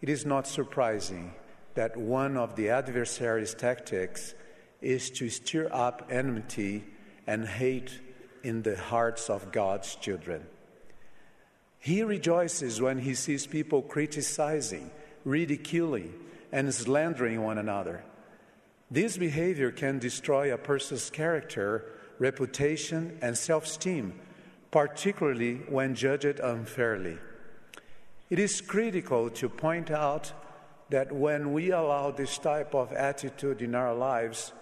[0.00, 1.32] it is not surprising
[1.74, 4.34] that one of the adversary's tactics
[4.80, 6.84] is to stir up enmity
[7.26, 8.00] and hate
[8.42, 10.46] in the hearts of God's children.
[11.78, 14.90] He rejoices when he sees people criticizing,
[15.24, 16.14] ridiculing,
[16.52, 18.04] and slandering one another.
[18.90, 21.84] This behavior can destroy a person's character,
[22.18, 24.20] reputation, and self esteem,
[24.70, 27.18] particularly when judged unfairly.
[28.30, 30.32] It is critical to point out
[30.90, 34.52] that when we allow this type of attitude in our lives,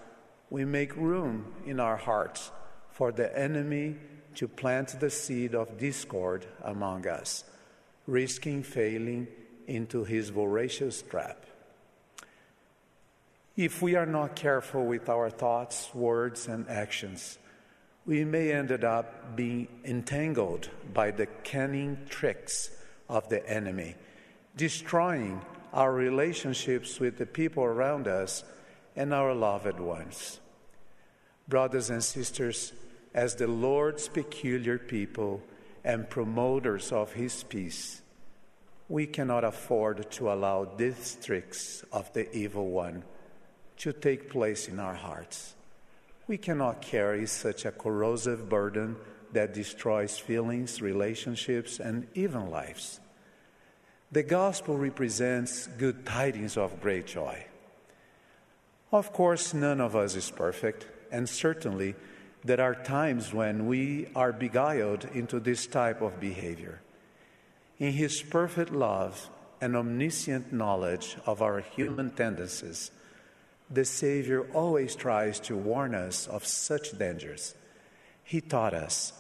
[0.50, 2.50] we make room in our hearts
[2.90, 3.96] for the enemy
[4.34, 7.44] to plant the seed of discord among us,
[8.06, 9.26] risking failing
[9.66, 11.44] into his voracious trap.
[13.56, 17.38] If we are not careful with our thoughts, words, and actions,
[18.06, 22.70] we may end up being entangled by the cunning tricks
[23.08, 23.94] of the enemy,
[24.56, 25.40] destroying
[25.72, 28.44] our relationships with the people around us
[28.94, 30.40] and our loved ones.
[31.48, 32.72] Brothers and sisters,
[33.14, 35.42] as the Lord's peculiar people
[35.84, 38.02] and promoters of His peace,
[38.88, 43.02] we cannot afford to allow these tricks of the evil one
[43.78, 45.54] to take place in our hearts.
[46.28, 48.96] We cannot carry such a corrosive burden
[49.32, 53.00] that destroys feelings, relationships, and even lives.
[54.12, 57.46] The gospel represents good tidings of great joy.
[58.92, 61.94] Of course, none of us is perfect, and certainly
[62.44, 66.82] there are times when we are beguiled into this type of behavior.
[67.78, 69.30] In His perfect love
[69.62, 72.90] and omniscient knowledge of our human tendencies,
[73.70, 77.54] the Savior always tries to warn us of such dangers.
[78.22, 79.14] He taught us,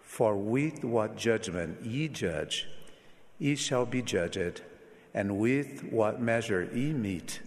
[0.00, 2.66] For with what judgment ye judge,
[3.38, 4.62] ye shall be judged,
[5.14, 7.40] and with what measure ye meet,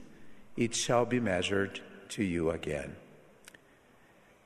[0.57, 1.79] it shall be measured
[2.09, 2.95] to you again.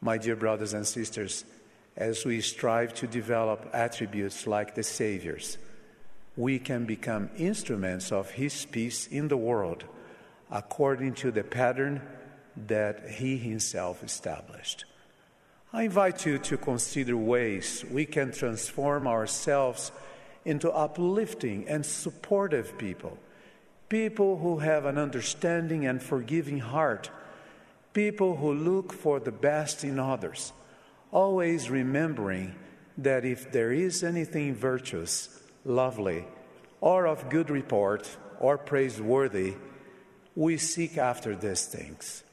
[0.02, 1.46] My dear brothers and sisters,
[1.96, 5.58] as we strive to develop attributes like the Savior's,
[6.36, 9.84] we can become instruments of His peace in the world
[10.52, 12.02] according to the pattern
[12.68, 14.86] that He Himself established.
[15.72, 19.92] I invite you to consider ways we can transform ourselves
[20.46, 23.18] into uplifting and supportive people,
[23.90, 27.10] people who have an understanding and forgiving heart,
[27.94, 30.52] people who look for the best in others,
[31.12, 32.56] always remembering
[32.98, 36.26] that if there is anything virtuous, lovely,
[36.82, 39.54] or of good report, or praiseworthy,
[40.36, 42.24] we seek after these things.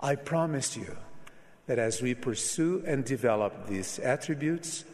[0.00, 0.96] I promise you
[1.66, 4.84] that as we pursue and develop these attributes,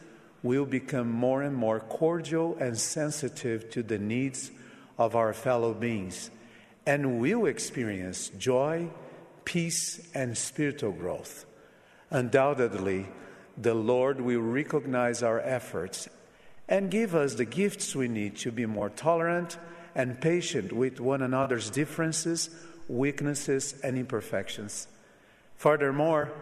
[0.43, 4.51] we'll become more and more cordial and sensitive to the needs
[4.99, 6.31] of our fellow beings,
[6.87, 8.89] and we'll experience joy,
[9.45, 11.45] peace, and spiritual growth.
[12.11, 13.07] Undoubtedly,
[13.57, 16.09] the Lord will recognize our efforts
[16.69, 19.59] and give us the gifts we need to be more tolerant
[19.95, 22.51] and patient with one another's differences,
[22.89, 24.89] weaknesses, and imperfections.
[25.57, 26.33] Furthermore,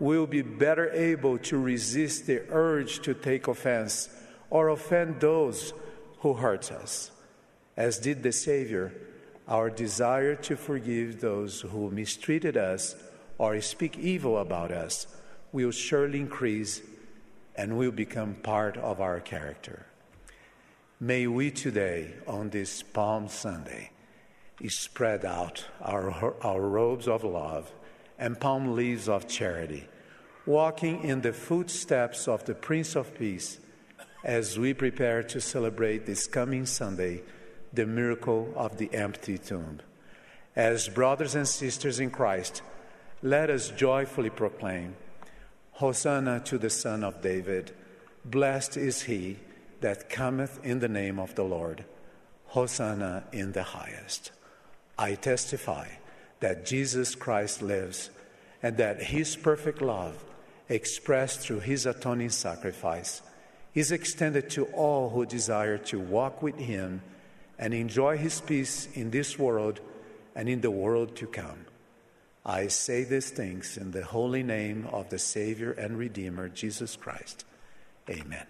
[0.00, 4.08] we'll be better able to resist the urge to take offense
[4.48, 5.72] or offend those
[6.20, 7.10] who hurt us.
[7.76, 8.92] As did the Savior,
[9.46, 12.96] our desire to forgive those who mistreated us
[13.38, 15.06] or speak evil about us
[15.52, 16.82] will surely increase
[17.56, 19.86] and will become part of our character.
[21.00, 23.90] May we today, on this Palm Sunday,
[24.68, 27.72] spread out our, our robes of love
[28.20, 29.88] and palm leaves of charity,
[30.46, 33.58] walking in the footsteps of the Prince of Peace
[34.22, 37.22] as we prepare to celebrate this coming Sunday
[37.72, 39.80] the miracle of the empty tomb.
[40.54, 42.62] As brothers and sisters in Christ,
[43.22, 44.96] let us joyfully proclaim
[45.72, 47.72] Hosanna to the Son of David.
[48.24, 49.38] Blessed is he
[49.80, 51.84] that cometh in the name of the Lord.
[52.46, 54.32] Hosanna in the highest.
[54.98, 55.86] I testify
[56.40, 58.10] that Jesus Christ lives
[58.62, 60.22] and that his perfect love,
[60.68, 63.22] expressed through his atoning sacrifice,
[63.74, 67.02] is extended to all who desire to walk with him
[67.58, 69.80] and enjoy his peace in this world
[70.34, 71.66] and in the world to come.
[72.44, 77.44] I say these things in the holy name of the Savior and Redeemer, Jesus Christ.
[78.08, 78.46] Amen.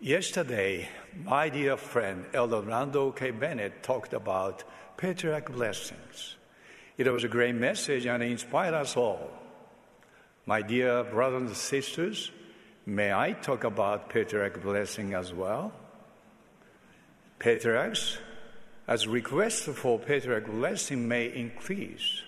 [0.00, 0.88] Yesterday,
[1.24, 3.32] my dear friend Elder Randall K.
[3.32, 4.62] Bennett talked about
[4.96, 6.36] patriarch blessings.
[6.96, 9.28] It was a great message and inspired us all.
[10.46, 12.30] My dear brothers and sisters,
[12.86, 15.72] may I talk about patriarch blessing as well?
[17.40, 18.18] Patriarchs,
[18.86, 22.22] as requests for patriarch blessing may increase,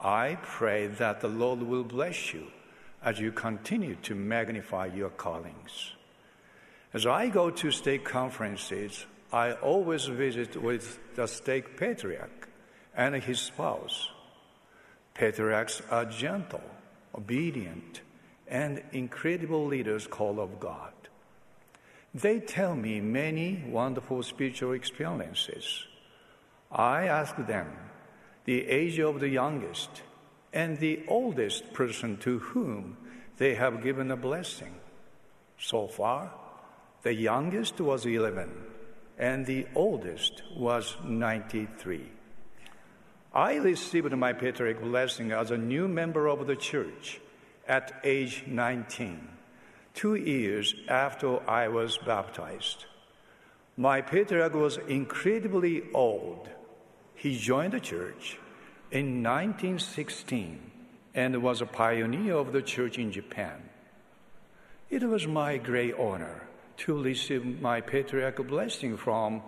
[0.00, 2.48] I pray that the Lord will bless you
[3.04, 5.92] as you continue to magnify your callings.
[6.94, 12.48] As I go to stake conferences, I always visit with the stake patriarch
[12.96, 14.08] and his spouse.
[15.12, 16.62] Patriarchs are gentle
[17.14, 18.00] obedient,
[18.48, 20.92] and incredible leaders called of God.
[22.14, 25.86] They tell me many wonderful spiritual experiences.
[26.70, 27.68] I ask them
[28.44, 30.02] the age of the youngest
[30.52, 32.96] and the oldest person to whom
[33.38, 34.74] they have given a blessing.
[35.58, 36.32] So far,
[37.04, 38.50] the youngest was 11
[39.18, 42.10] and the oldest was 93.
[43.34, 47.20] I received my patriarch blessing as a new member of the church
[47.68, 49.28] at age 19,
[49.92, 52.86] two years after I was baptized.
[53.76, 56.48] My patriarch was incredibly old.
[57.14, 58.38] He joined the church
[58.90, 60.70] in 1916
[61.14, 63.60] and was a pioneer of the church in Japan.
[64.88, 66.48] It was my great honor
[66.78, 69.42] to receive my patriarchal blessing from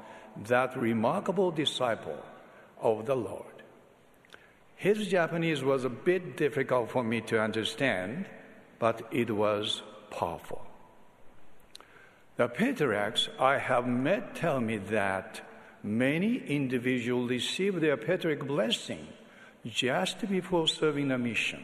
[0.45, 2.22] that remarkable disciple
[2.81, 3.57] of the Lord.
[4.77, 8.27] His Japanese was a bit difficult for me to understand,
[8.79, 10.66] but it was powerful.
[12.37, 15.41] The patriarchs I have met tell me that
[15.83, 19.09] many individuals receive their patriarch blessing
[19.64, 21.62] just before serving a mission.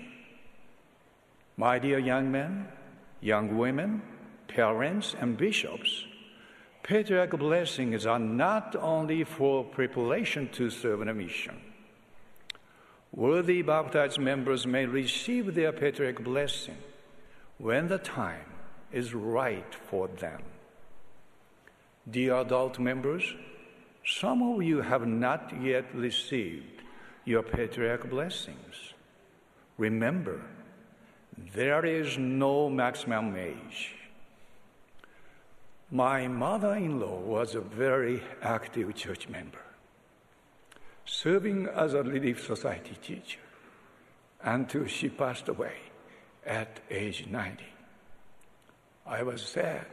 [1.58, 2.68] My dear young men,
[3.20, 4.02] young women,
[4.55, 6.05] parents, and bishops,
[6.82, 11.61] patriarchal blessings are not only for preparation to serve in a mission
[13.14, 16.78] Worthy baptized members may receive their patriarch blessing
[17.59, 18.46] when the time
[18.90, 20.42] is right for them.
[22.11, 23.34] Dear adult members,
[24.05, 26.80] some of you have not yet received
[27.26, 28.94] your patriarch blessings.
[29.76, 30.40] Remember,
[31.55, 33.94] there is no maximum age.
[35.95, 39.61] My mother in law was a very active church member,
[41.05, 43.40] serving as a Relief Society teacher
[44.43, 45.74] until she passed away
[46.47, 47.62] at age 90.
[49.07, 49.84] I was sad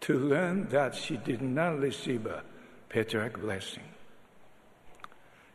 [0.00, 2.42] to learn that she did not receive a
[2.88, 3.84] patriarch blessing.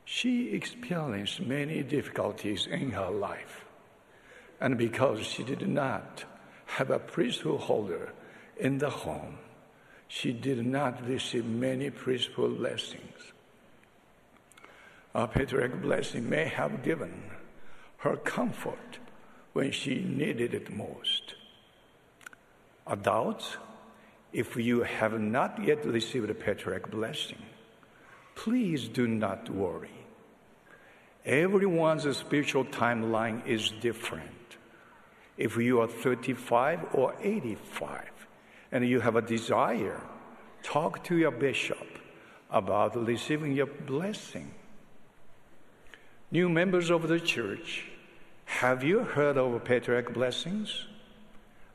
[0.05, 3.65] She experienced many difficulties in her life,
[4.61, 6.23] and because she did not
[6.65, 8.13] have a priesthood holder
[8.57, 9.39] in the home,
[10.15, 13.19] she did not receive many priesthood blessings.
[15.13, 17.11] A patriarch blessing may have given
[17.97, 18.99] her comfort
[19.51, 21.35] when she needed it most.
[22.87, 23.57] Adults,
[24.31, 27.43] if you have not yet received a patriarch blessing,
[28.35, 29.99] please do not worry.
[31.25, 34.55] Everyone's spiritual timeline is different.
[35.37, 38.14] If you are 35 or 85,
[38.75, 40.01] and you have a desire,
[40.61, 41.87] talk to your bishop
[42.51, 44.51] about receiving your blessing.
[46.29, 47.85] New members of the church,
[48.43, 50.87] have you heard of patriarch blessings?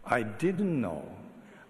[0.05, 1.11] I didn't know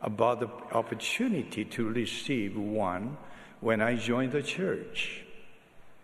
[0.03, 3.17] about the opportunity to receive one
[3.61, 5.23] when I joined the church.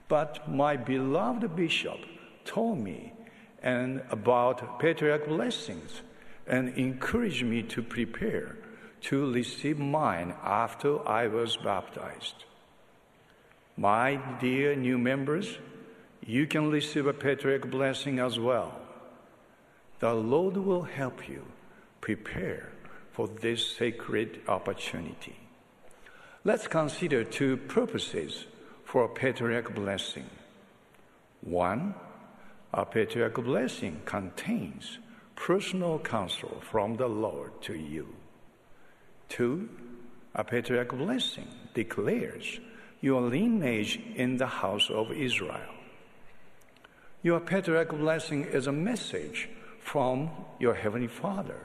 [0.06, 1.98] But my beloved bishop
[2.44, 3.12] told me
[3.60, 6.02] and about patriarch blessings
[6.46, 8.56] and encouraged me to prepare
[9.06, 12.44] to receive mine after I was baptized.
[13.76, 15.58] My dear new members,
[16.26, 18.80] you can receive a patriarch blessing as well.
[20.00, 21.44] The Lord will help you
[22.00, 22.72] prepare
[23.12, 25.36] for this sacred opportunity.
[26.42, 28.46] Let's consider two purposes
[28.84, 30.28] for a patriarch blessing.
[31.42, 31.94] One,
[32.74, 34.98] a patriarch blessing contains
[35.36, 38.08] personal counsel from the Lord to you.
[39.28, 39.68] Two,
[40.34, 42.60] a patriarch blessing declares
[43.00, 45.74] your lineage in the house of Israel.
[47.22, 49.48] Your patriarch blessing is a message
[49.80, 51.58] from your Heavenly Father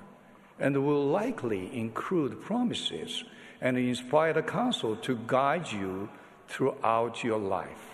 [0.59, 3.23] and will likely include promises
[3.61, 6.09] and inspire the counsel to guide you
[6.47, 7.87] throughout your life.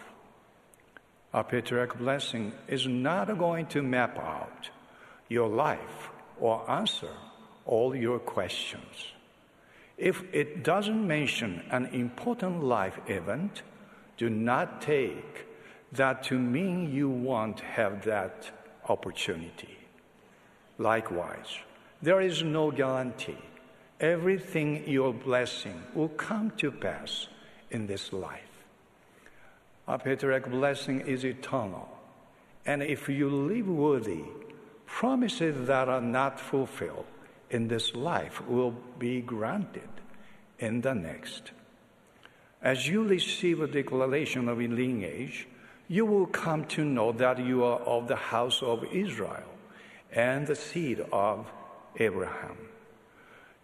[1.33, 4.69] A patriarch blessing is not going to map out
[5.29, 6.09] your life
[6.39, 7.11] or answer
[7.65, 9.16] all your questions.
[9.97, 13.63] If it doesn't mention an important life event,
[14.17, 15.45] do not take
[15.93, 18.51] that to mean you won't have that
[18.89, 19.77] opportunity.
[20.77, 21.57] Likewise,
[22.01, 23.37] there is no guarantee
[23.99, 27.27] everything your blessing will come to pass
[27.71, 28.43] in this life.
[29.87, 31.89] A patriarch blessing is eternal,
[32.65, 34.23] and if you live worthy,
[34.85, 37.05] promises that are not fulfilled
[37.49, 39.89] in this life will be granted
[40.59, 41.51] in the next.
[42.61, 45.47] As you receive a declaration of lineage,
[45.87, 49.47] you will come to know that you are of the house of Israel
[50.11, 51.47] and the seed of
[51.97, 52.57] Abraham.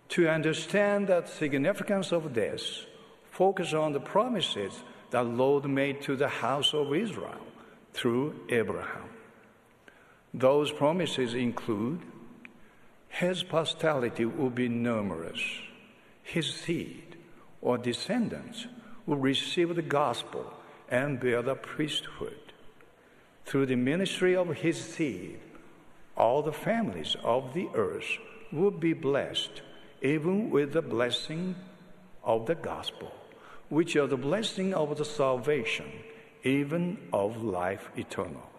[0.10, 2.86] To understand the significance of this,
[3.32, 4.74] focus on the promises
[5.10, 7.46] that Lord made to the house of Israel
[7.94, 9.10] through Abraham.
[10.34, 12.02] Those promises include
[13.14, 15.40] his posterity will be numerous.
[16.24, 17.16] His seed
[17.62, 18.66] or descendants
[19.06, 20.52] will receive the gospel
[20.90, 22.54] and bear the priesthood.
[23.46, 25.40] Through the ministry of his seed,
[26.18, 28.18] all the families of the earth
[28.52, 29.62] will be blessed,
[30.02, 31.56] even with the blessing
[32.24, 33.12] of the gospel,
[33.70, 35.92] which are the blessing of the salvation,
[36.44, 38.50] even of life eternal.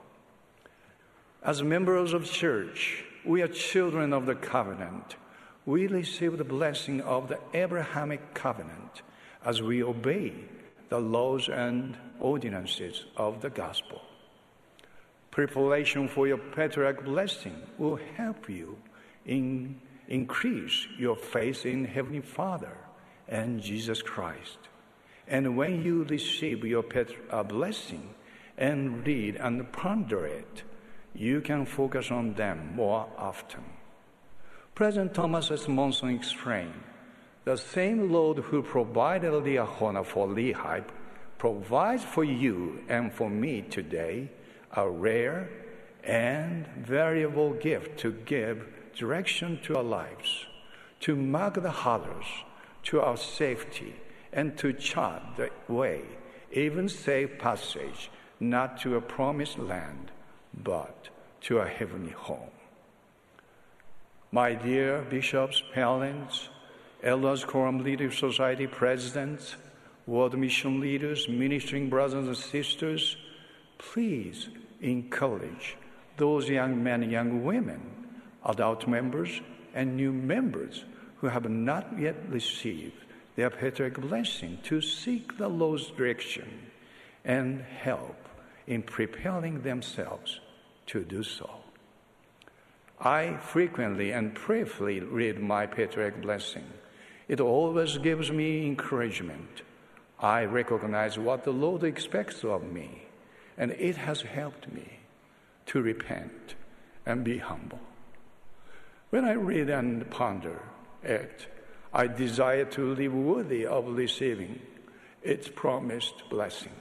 [1.42, 5.16] As members of the church, we are children of the covenant.
[5.66, 9.02] We receive the blessing of the Abrahamic covenant
[9.44, 10.32] as we obey
[10.88, 14.02] the laws and ordinances of the gospel.
[15.30, 18.76] Preparation for your patriarch blessing will help you
[19.26, 22.76] in increase your faith in Heavenly Father
[23.26, 24.58] and Jesus Christ.
[25.26, 28.14] And when you receive your pet- blessing
[28.58, 30.62] and read and ponder it,
[31.14, 33.62] you can focus on them more often.
[34.74, 35.68] President Thomas S.
[35.68, 36.74] Monson explained
[37.44, 40.84] the same Lord who provided Liahona for Lehi
[41.38, 44.28] provides for you and for me today
[44.72, 45.48] a rare
[46.02, 50.46] and variable gift to give direction to our lives,
[51.00, 52.24] to mark the hollows
[52.84, 53.94] to our safety,
[54.32, 56.02] and to chart the way,
[56.52, 58.10] even safe passage,
[58.40, 60.10] not to a promised land,
[60.62, 61.08] but
[61.42, 62.50] to a heavenly home.
[64.32, 66.48] My dear bishops, parents,
[67.02, 69.56] elders, quorum leaders, society presidents,
[70.06, 73.16] world mission leaders, ministering brothers and sisters,
[73.78, 74.48] please
[74.80, 75.76] encourage
[76.16, 77.80] those young men and young women,
[78.44, 79.40] adult members,
[79.74, 80.84] and new members
[81.18, 83.04] who have not yet received
[83.36, 86.48] their patriarch blessing to seek the Lord's direction
[87.24, 88.16] and help
[88.66, 90.40] in preparing themselves
[90.86, 91.50] to do so.
[93.00, 96.64] I frequently and prayerfully read my patriarch blessing.
[97.28, 99.62] It always gives me encouragement.
[100.20, 103.02] I recognize what the Lord expects of me,
[103.58, 105.00] and it has helped me
[105.66, 106.54] to repent
[107.04, 107.80] and be humble.
[109.10, 110.62] When I read and ponder
[111.02, 111.46] it,
[111.92, 114.60] I desire to live worthy of receiving
[115.22, 116.72] its promised blessing.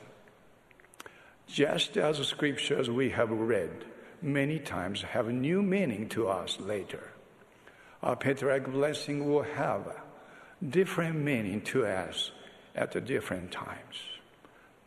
[1.48, 3.86] Just as the scriptures we have read
[4.24, 7.12] many times have new meaning to us later,
[8.02, 9.82] our patriarch blessing will have
[10.68, 12.32] different meaning to us
[12.76, 13.96] at different times.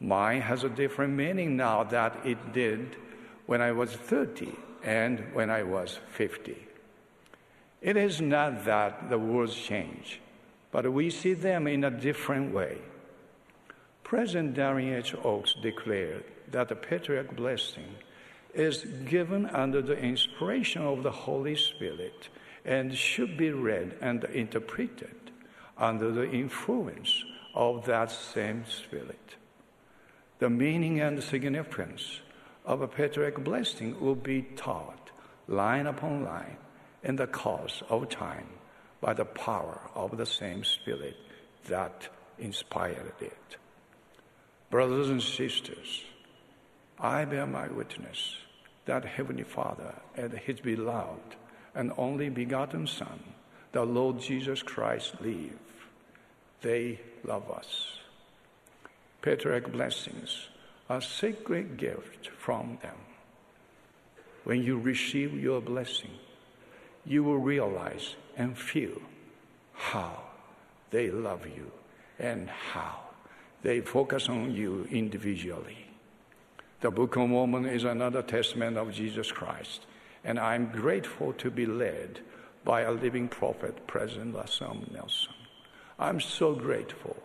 [0.00, 2.96] Mine has a different meaning now that it did
[3.46, 6.56] when I was 30 and when I was 50.
[7.80, 10.20] It is not that the words change,
[10.70, 12.78] but we see them in a different way.
[14.02, 15.14] President Dallin H.
[15.24, 17.96] Oaks declared that the patriarch blessing
[18.56, 22.28] is given under the inspiration of the Holy Spirit
[22.64, 25.14] and should be read and interpreted
[25.76, 29.36] under the influence of that same Spirit.
[30.38, 32.20] The meaning and significance
[32.64, 35.10] of a patriarch blessing will be taught
[35.46, 36.56] line upon line
[37.04, 38.48] in the course of time
[39.00, 41.16] by the power of the same Spirit
[41.68, 43.56] that inspired it.
[44.70, 46.04] Brothers and sisters,
[46.98, 48.36] I bear my witness
[48.86, 51.36] that Heavenly Father and His beloved
[51.74, 53.22] and only begotten Son,
[53.72, 55.58] the Lord Jesus Christ, live.
[56.62, 57.98] They love us.
[59.20, 60.48] Patriarch blessings
[60.88, 62.96] are sacred gift from them.
[64.44, 66.12] When you receive your blessing,
[67.04, 69.00] you will realize and feel
[69.72, 70.22] how
[70.90, 71.70] they love you
[72.18, 73.00] and how
[73.62, 75.85] they focus on you individually.
[76.86, 79.86] The Book of Mormon is another testament of Jesus Christ,
[80.22, 82.20] and I'm grateful to be led
[82.64, 85.34] by a living prophet, President Russell Nelson.
[85.98, 87.16] I'm so grateful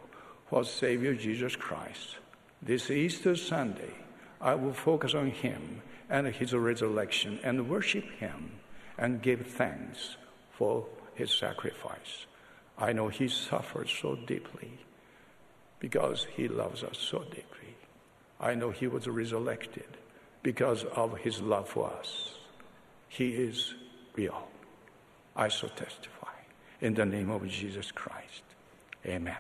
[0.48, 2.18] for Savior Jesus Christ.
[2.60, 3.94] This Easter Sunday,
[4.42, 8.54] I will focus on Him and His resurrection and worship Him
[8.98, 10.18] and give thanks
[10.54, 12.26] for His sacrifice.
[12.80, 14.80] I know He suffered so deeply
[15.80, 17.51] because He loves us so deeply.
[18.42, 19.86] I know he was resurrected
[20.42, 22.34] because of his love for us.
[23.08, 23.76] He is
[24.16, 24.48] real.
[25.36, 26.28] I so testify.
[26.82, 28.42] In the name of Jesus Christ.
[29.06, 29.38] Amen.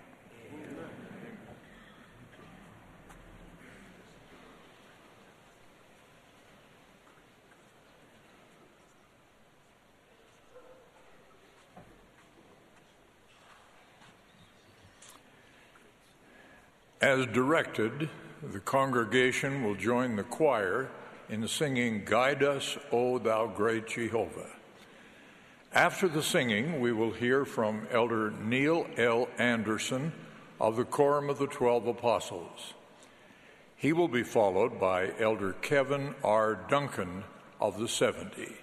[17.02, 18.08] As directed,
[18.44, 20.90] the congregation will join the choir
[21.30, 24.50] in singing Guide Us, O Thou Great Jehovah.
[25.74, 29.30] After the singing, we will hear from Elder Neil L.
[29.38, 30.12] Anderson
[30.60, 32.74] of the Quorum of the Twelve Apostles.
[33.76, 36.56] He will be followed by Elder Kevin R.
[36.68, 37.24] Duncan
[37.60, 38.61] of the Seventy.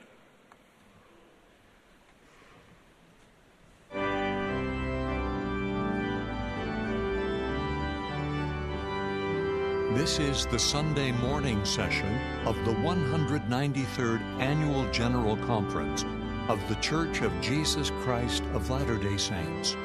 [9.95, 16.05] This is the Sunday morning session of the 193rd Annual General Conference
[16.49, 19.77] of The Church of Jesus Christ of Latter day Saints.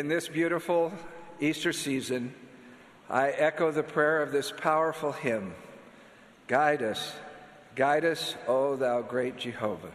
[0.00, 0.94] In this beautiful
[1.40, 2.32] Easter season,
[3.10, 5.52] I echo the prayer of this powerful hymn
[6.46, 7.12] Guide us,
[7.76, 9.92] guide us, O thou great Jehovah.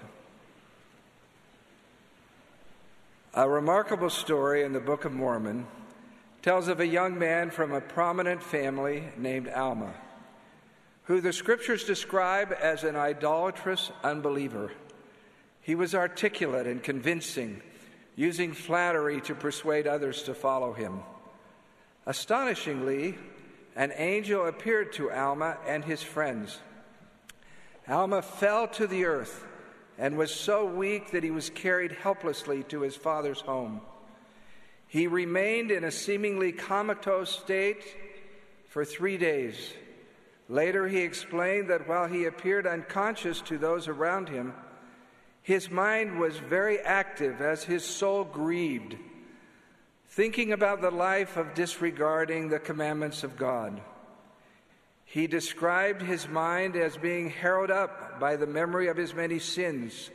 [3.33, 5.65] A remarkable story in the Book of Mormon
[6.43, 9.91] tells of a young man from a prominent family named Alma,
[11.05, 14.71] who the scriptures describe as an idolatrous unbeliever.
[15.61, 17.63] He was articulate and convincing
[18.16, 20.99] using flattery to persuade others to follow him.
[22.05, 23.18] Astonishingly,
[23.76, 26.59] an angel appeared to Alma and his friends.
[27.88, 29.43] Alma fell to the earth
[29.97, 33.82] and was so weak that he was carried helplessly to his father's home.
[34.88, 37.84] He remained in a seemingly comatose state
[38.70, 39.74] for three days.
[40.47, 44.53] Later, he explained that while he appeared unconscious to those around him,
[45.45, 48.95] his mind was very active as his soul grieved,
[50.09, 53.79] thinking about the life of disregarding the commandments of God.
[55.03, 60.09] He described his mind as being harrowed up by the memory of his many sins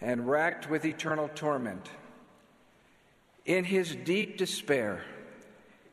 [0.00, 1.88] and racked with eternal torment.
[3.46, 5.02] In his deep despair,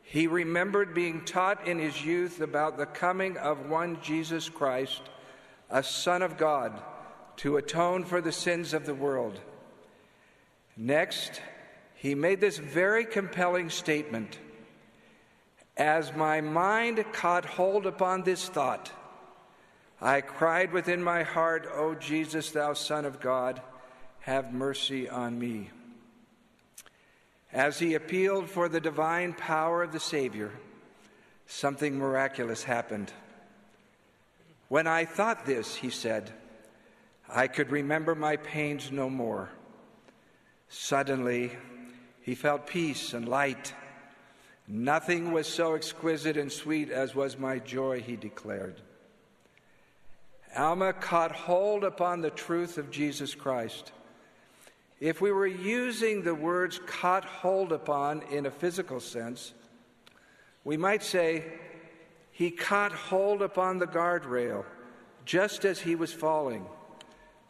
[0.04, 5.02] he remembered being taught in his youth about the coming of one Jesus Christ,
[5.72, 6.80] a Son of God
[7.38, 9.40] to atone for the sins of the world.
[10.76, 11.42] Next,
[11.96, 14.38] he made this very compelling statement
[15.76, 18.92] As my mind caught hold upon this thought,
[20.02, 23.62] I cried within my heart, O Jesus, thou Son of God,
[24.20, 25.70] have mercy on me.
[27.54, 30.52] As he appealed for the divine power of the Savior,
[31.46, 33.14] something miraculous happened.
[34.68, 36.34] When I thought this, he said,
[37.36, 39.50] I could remember my pains no more.
[40.70, 41.52] Suddenly,
[42.22, 43.74] he felt peace and light.
[44.68, 48.80] Nothing was so exquisite and sweet as was my joy, he declared.
[50.56, 53.92] Alma caught hold upon the truth of Jesus Christ.
[55.00, 59.54] If we were using the words caught hold upon in a physical sense,
[60.64, 61.46] we might say
[62.32, 64.66] he caught hold upon the guardrail
[65.26, 66.68] just as he was falling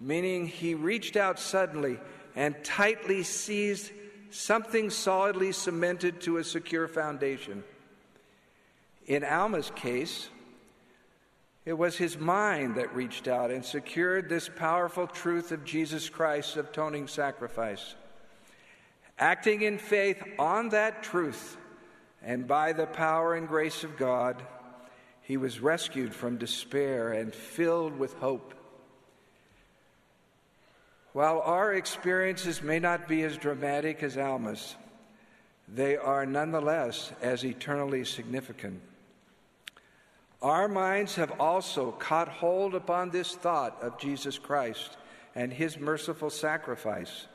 [0.03, 1.97] meaning he reached out suddenly
[2.35, 3.91] and tightly seized
[4.31, 7.63] something solidly cemented to a secure foundation.
[9.05, 10.27] In Alma's case,
[11.65, 16.57] it was his mind that reached out and secured this powerful truth of Jesus Christ's
[16.57, 17.95] atoning sacrifice.
[19.17, 21.55] Acting in faith on that truth
[22.21, 24.41] and by the power and grace of God,
[25.21, 28.53] he was rescued from despair and filled with hope.
[31.13, 34.75] While our experiences may not be as dramatic as Alma's,
[35.67, 38.81] they are nonetheless as eternally significant.
[40.41, 44.97] Our minds have also caught hold upon this thought of Jesus Christ
[45.35, 47.27] and his merciful sacrifice,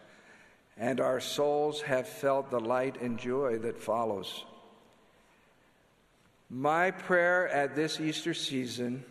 [0.77, 4.45] and our souls have felt the light and joy that follows.
[6.51, 9.05] My prayer at this Easter season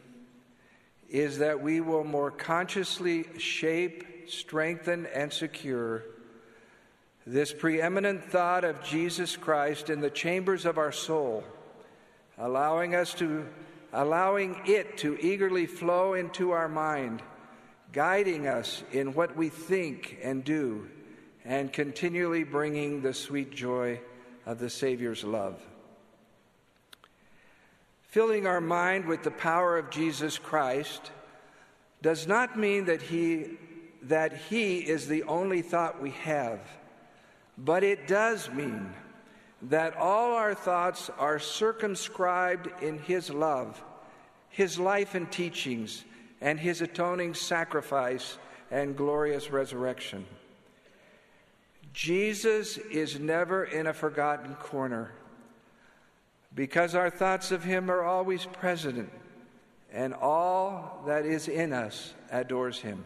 [1.09, 6.03] is that we will more consciously shape strengthen, and secure
[7.25, 11.43] this preeminent thought of Jesus Christ in the chambers of our soul,
[12.37, 13.45] allowing us to
[13.93, 17.21] allowing it to eagerly flow into our mind,
[17.93, 20.87] guiding us in what we think and do,
[21.45, 23.99] and continually bringing the sweet joy
[24.45, 25.61] of the Savior's love.
[28.07, 31.11] Filling our mind with the power of Jesus Christ
[32.01, 33.57] does not mean that He
[34.03, 36.61] that He is the only thought we have,
[37.57, 38.93] but it does mean
[39.63, 43.83] that all our thoughts are circumscribed in His love,
[44.49, 46.05] His life and teachings,
[46.39, 48.37] and His atoning sacrifice
[48.71, 50.25] and glorious resurrection.
[51.91, 55.11] Jesus is never in a forgotten corner
[56.57, 59.11] because our thoughts of Him are always present,
[59.93, 63.05] and all that is in us adores Him.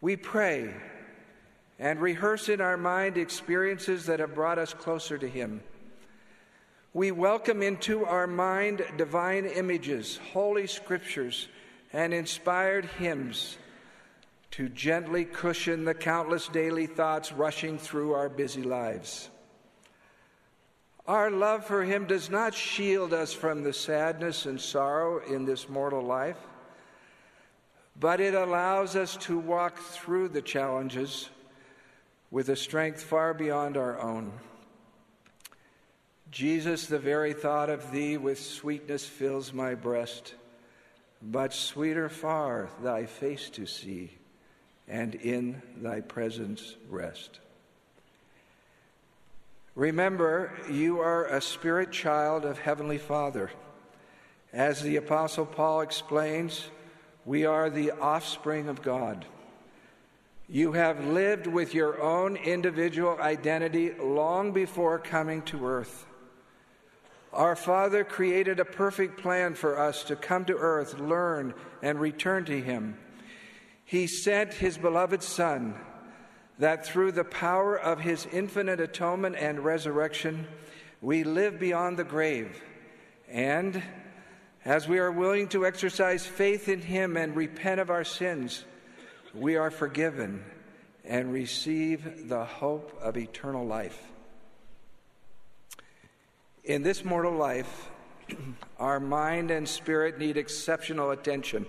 [0.00, 0.74] We pray
[1.78, 5.60] and rehearse in our mind experiences that have brought us closer to Him.
[6.94, 11.46] We welcome into our mind divine images, holy scriptures,
[11.92, 13.56] and inspired hymns
[14.50, 19.30] to gently cushion the countless daily thoughts rushing through our busy lives.
[21.08, 25.68] Our love for Him does not shield us from the sadness and sorrow in this
[25.68, 26.38] mortal life
[28.00, 31.30] but it allows us to walk through the challenges
[32.30, 34.32] with a strength far beyond our own.
[36.30, 40.34] Jesus, the very thought of thee with sweetness fills my breast,
[41.22, 44.12] but sweeter far thy face to see,
[44.86, 47.40] and in thy presence rest.
[49.78, 53.48] Remember, you are a spirit child of Heavenly Father.
[54.52, 56.68] As the Apostle Paul explains,
[57.24, 59.24] we are the offspring of God.
[60.48, 66.06] You have lived with your own individual identity long before coming to earth.
[67.32, 72.44] Our Father created a perfect plan for us to come to earth, learn, and return
[72.46, 72.98] to Him.
[73.84, 75.76] He sent His beloved Son
[76.58, 80.46] that through the power of His infinite atonement and resurrection,
[81.00, 82.60] we live beyond the grave.
[83.28, 83.82] And
[84.64, 88.64] as we are willing to exercise faith in Him and repent of our sins,
[89.34, 90.44] we are forgiven
[91.04, 94.02] and receive the hope of eternal life.
[96.64, 97.88] In this mortal life,
[98.78, 101.64] our mind and spirit need exceptional attention.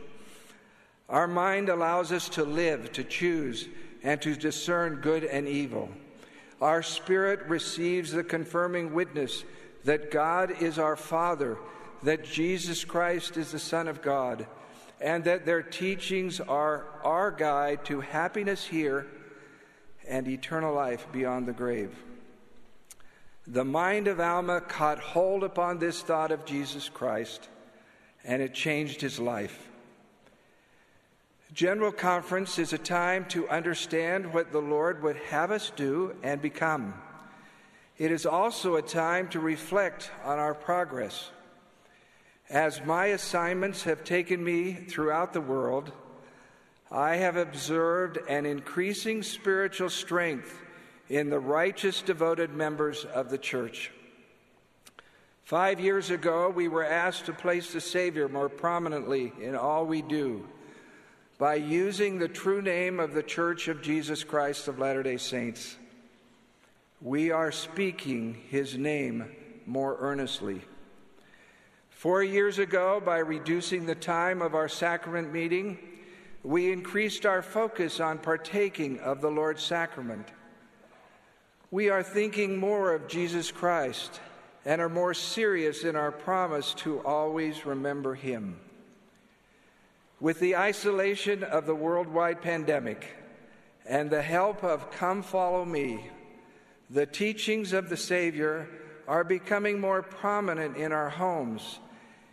[1.07, 3.67] Our mind allows us to live, to choose,
[4.03, 5.89] and to discern good and evil.
[6.61, 9.43] Our spirit receives the confirming witness
[9.85, 11.57] that God is our Father,
[12.03, 14.45] that Jesus Christ is the Son of God
[15.01, 19.07] and that their teachings are our guide to happiness here
[20.07, 21.95] and eternal life beyond the grave.
[23.47, 27.47] The mind of Alma caught hold upon this thought of Jesus Christ,
[28.23, 29.68] and it changed his life.
[31.59, 36.41] General Conference is a time to understand what the Lord would have us do and
[36.41, 36.93] become.
[37.97, 41.31] It is also a time to reflect on our progress.
[42.49, 45.91] As my assignments have taken me throughout the world,
[46.89, 50.61] I have observed an increasing spiritual strength
[51.09, 53.91] in the righteous, devoted members of the church.
[55.43, 60.01] Five years ago, we were asked to place the Savior more prominently in all we
[60.01, 60.47] do
[61.39, 65.77] by using the true name of the Church of Jesus Christ of Latter day Saints.
[66.99, 69.33] We are speaking his name
[69.65, 70.59] more earnestly.
[71.89, 75.79] Four years ago, by reducing the time of our sacrament meeting,
[76.43, 80.27] we increased our focus on partaking of the Lord's sacrament.
[81.71, 84.19] We are thinking more of Jesus Christ
[84.65, 88.59] and are more serious in our promise to always remember Him.
[90.21, 93.07] With the isolation of the worldwide pandemic
[93.85, 96.09] and the help of Come Follow Me,
[96.89, 98.67] the teachings of the Savior
[99.07, 101.79] are becoming more prominent in our homes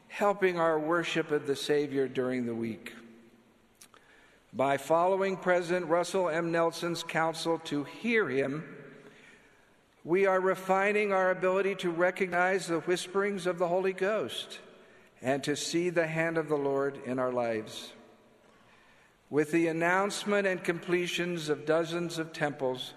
[0.08, 2.92] helping our worship of the Savior during the week.
[4.52, 6.50] By following President Russell M.
[6.50, 8.64] Nelson's counsel to hear him,
[10.04, 14.58] we are refining our ability to recognize the whisperings of the Holy Ghost
[15.27, 17.93] and to see the hand of the Lord in our lives.
[19.28, 22.94] With the announcement and completions of dozens of temples,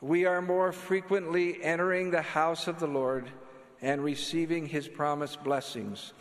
[0.00, 3.28] we are more frequently entering the house of the Lord
[3.80, 6.12] and receiving his promised blessings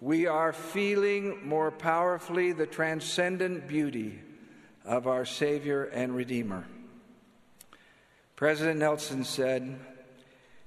[0.00, 4.18] we are feeling more powerfully the transcendent beauty
[4.84, 6.64] of our Savior and Redeemer.
[8.34, 9.78] President Nelson said,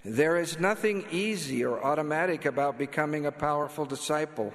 [0.06, 4.54] There is nothing easy or automatic about becoming a powerful disciple.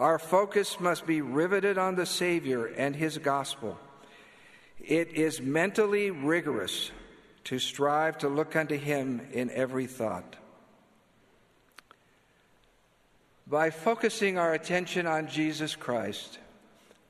[0.00, 3.78] Our focus must be riveted on the Savior and His gospel.
[4.80, 6.90] It is mentally rigorous
[7.44, 10.36] to strive to look unto Him in every thought.
[13.46, 16.38] by focusing our attention on Jesus Christ.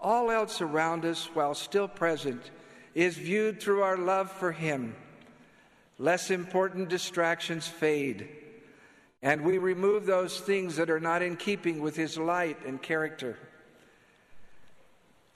[0.01, 2.51] All else around us, while still present,
[2.95, 4.95] is viewed through our love for Him.
[5.99, 8.29] Less important distractions fade,
[9.23, 13.39] and we remove those things that are not in keeping with His light and character.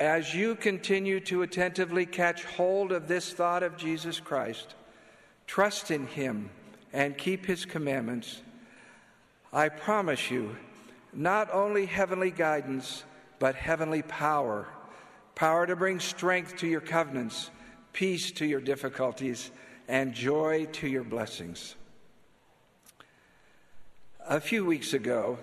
[0.01, 4.74] As you continue to attentively catch hold of this thought of Jesus Christ,
[5.47, 6.51] trust in Him,
[6.93, 8.43] and keep His commandments,
[9.52, 10.56] I promise you
[11.12, 13.05] not only heavenly guidance,
[13.39, 14.68] but heavenly power
[15.39, 17.48] power to bring strength to your covenants,
[17.93, 19.52] peace to your difficulties,
[19.89, 21.74] and joy to your blessings.
[24.28, 25.39] A few weeks ago,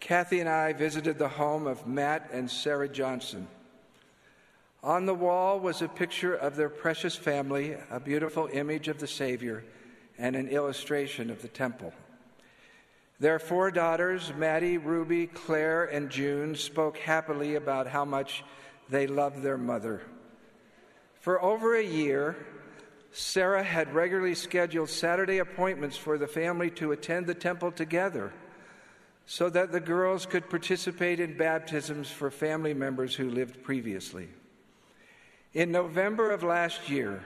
[0.00, 3.46] Kathy and I visited the home of Matt and Sarah Johnson.
[4.82, 9.06] On the wall was a picture of their precious family, a beautiful image of the
[9.06, 9.64] Savior,
[10.16, 11.92] and an illustration of the temple.
[13.18, 18.44] Their four daughters, Maddie, Ruby, Claire, and June, spoke happily about how much
[18.88, 20.02] they loved their mother.
[21.20, 22.36] For over a year,
[23.18, 28.30] Sarah had regularly scheduled Saturday appointments for the family to attend the temple together
[29.24, 34.28] so that the girls could participate in baptisms for family members who lived previously.
[35.54, 37.24] In November of last year,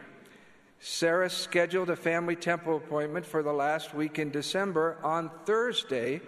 [0.78, 6.20] Sarah scheduled a family temple appointment for the last week in December on Thursday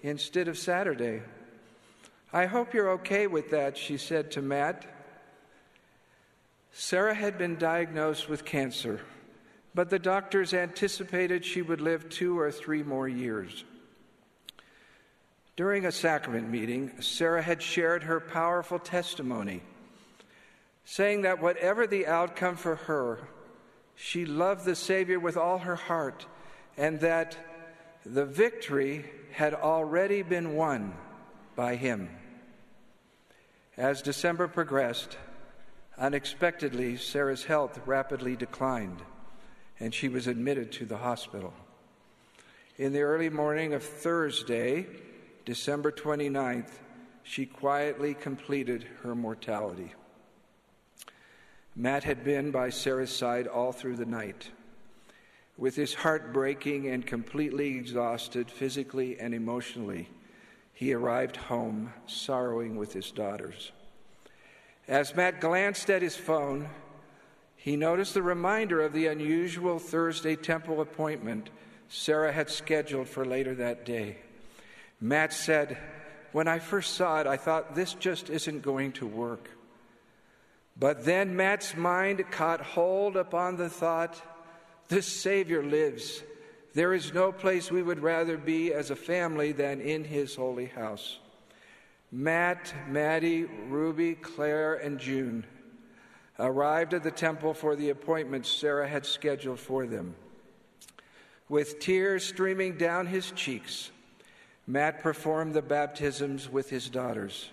[0.00, 1.22] instead of Saturday.
[2.32, 4.86] I hope you're okay with that, she said to Matt.
[6.80, 9.00] Sarah had been diagnosed with cancer,
[9.74, 13.64] but the doctors anticipated she would live two or three more years.
[15.56, 19.60] During a sacrament meeting, Sarah had shared her powerful testimony,
[20.84, 23.26] saying that whatever the outcome for her,
[23.96, 26.26] she loved the Savior with all her heart,
[26.76, 27.36] and that
[28.06, 30.94] the victory had already been won
[31.56, 32.08] by Him.
[33.76, 35.16] As December progressed,
[35.98, 39.02] unexpectedly, Sarah's health rapidly declined,
[39.80, 41.52] and she was admitted to the hospital.
[42.76, 44.86] In the early morning of Thursday,
[45.44, 46.70] December 29th,
[47.22, 49.92] she quietly completed her mortality.
[51.74, 54.50] Matt had been by Sarah's side all through the night.
[55.56, 60.08] With his heart breaking and completely exhausted physically and emotionally,
[60.72, 63.72] he arrived home sorrowing with his daughters.
[64.88, 66.70] As Matt glanced at his phone,
[67.56, 71.50] he noticed the reminder of the unusual Thursday temple appointment
[71.88, 74.16] Sarah had scheduled for later that day.
[75.00, 75.76] Matt said,
[76.32, 79.50] When I first saw it, I thought this just isn't going to work.
[80.78, 84.20] But then Matt's mind caught hold upon the thought
[84.88, 86.22] this Savior lives.
[86.74, 90.66] There is no place we would rather be as a family than in His holy
[90.66, 91.18] house.
[92.10, 95.44] Matt, Maddie, Ruby, Claire, and June
[96.38, 100.14] arrived at the temple for the appointment Sarah had scheduled for them.
[101.48, 103.90] With tears streaming down his cheeks,
[104.66, 107.50] Matt performed the baptisms with his daughters.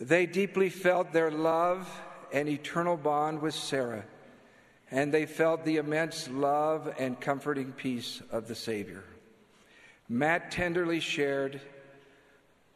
[0.00, 1.88] They deeply felt their love
[2.32, 4.04] and eternal bond with Sarah,
[4.90, 9.04] and they felt the immense love and comforting peace of the Savior.
[10.08, 11.60] Matt tenderly shared,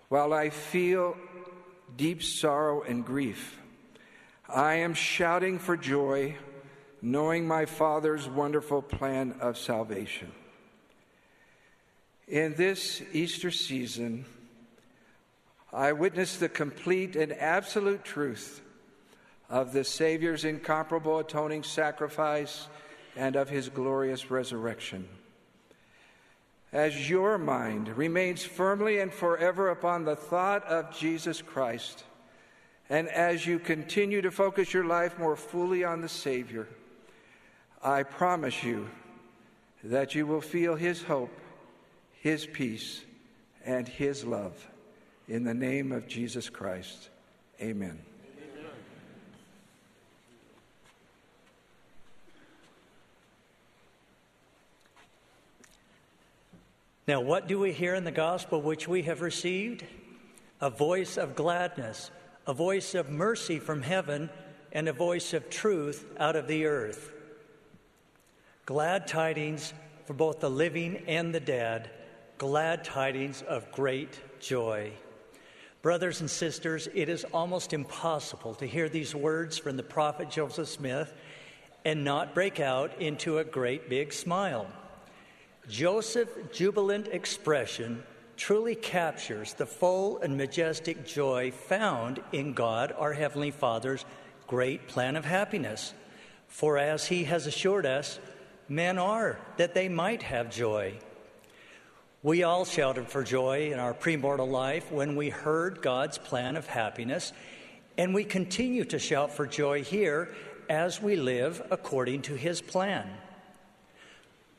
[0.08, 1.16] While I feel
[1.96, 3.58] deep sorrow and grief,
[4.48, 6.36] I am shouting for joy,
[7.02, 10.30] knowing my Father's wonderful plan of salvation.
[12.28, 14.24] In this Easter season,
[15.72, 18.62] I witnessed the complete and absolute truth
[19.50, 22.68] of the Savior's incomparable atoning sacrifice
[23.16, 25.08] and of his glorious resurrection.
[26.76, 32.04] As your mind remains firmly and forever upon the thought of Jesus Christ,
[32.90, 36.68] and as you continue to focus your life more fully on the Savior,
[37.82, 38.90] I promise you
[39.84, 41.32] that you will feel His hope,
[42.20, 43.00] His peace,
[43.64, 44.68] and His love.
[45.28, 47.08] In the name of Jesus Christ,
[47.58, 48.02] amen.
[57.08, 59.84] Now, what do we hear in the gospel which we have received?
[60.60, 62.10] A voice of gladness,
[62.48, 64.28] a voice of mercy from heaven,
[64.72, 67.12] and a voice of truth out of the earth.
[68.64, 69.72] Glad tidings
[70.04, 71.90] for both the living and the dead,
[72.38, 74.92] glad tidings of great joy.
[75.82, 80.68] Brothers and sisters, it is almost impossible to hear these words from the prophet Joseph
[80.68, 81.14] Smith
[81.84, 84.66] and not break out into a great big smile.
[85.68, 88.02] Joseph's jubilant expression
[88.36, 94.04] truly captures the full and majestic joy found in God, our Heavenly Father's
[94.46, 95.92] great plan of happiness.
[96.46, 98.20] For as He has assured us,
[98.68, 100.94] men are that they might have joy.
[102.22, 106.66] We all shouted for joy in our premortal life when we heard God's plan of
[106.66, 107.32] happiness,
[107.98, 110.34] and we continue to shout for joy here
[110.68, 113.08] as we live according to His plan.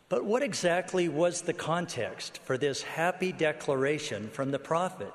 [0.09, 5.11] But what exactly was the context for this happy declaration from the prophet?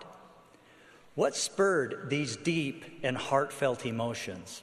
[1.14, 4.62] What spurred these deep and heartfelt emotions?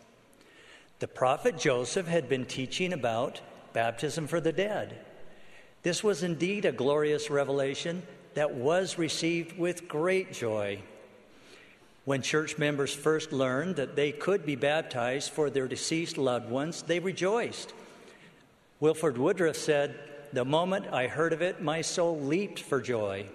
[1.00, 3.42] The prophet Joseph had been teaching about
[3.74, 5.00] baptism for the dead.
[5.82, 8.04] This was indeed a glorious revelation
[8.34, 10.82] that was received with great joy.
[12.06, 16.82] When church members first learned that they could be baptized for their deceased loved ones,
[16.82, 17.74] they rejoiced.
[18.80, 19.98] Wilford Woodruff said,
[20.32, 23.26] The moment I heard of it, my soul leaped for joy.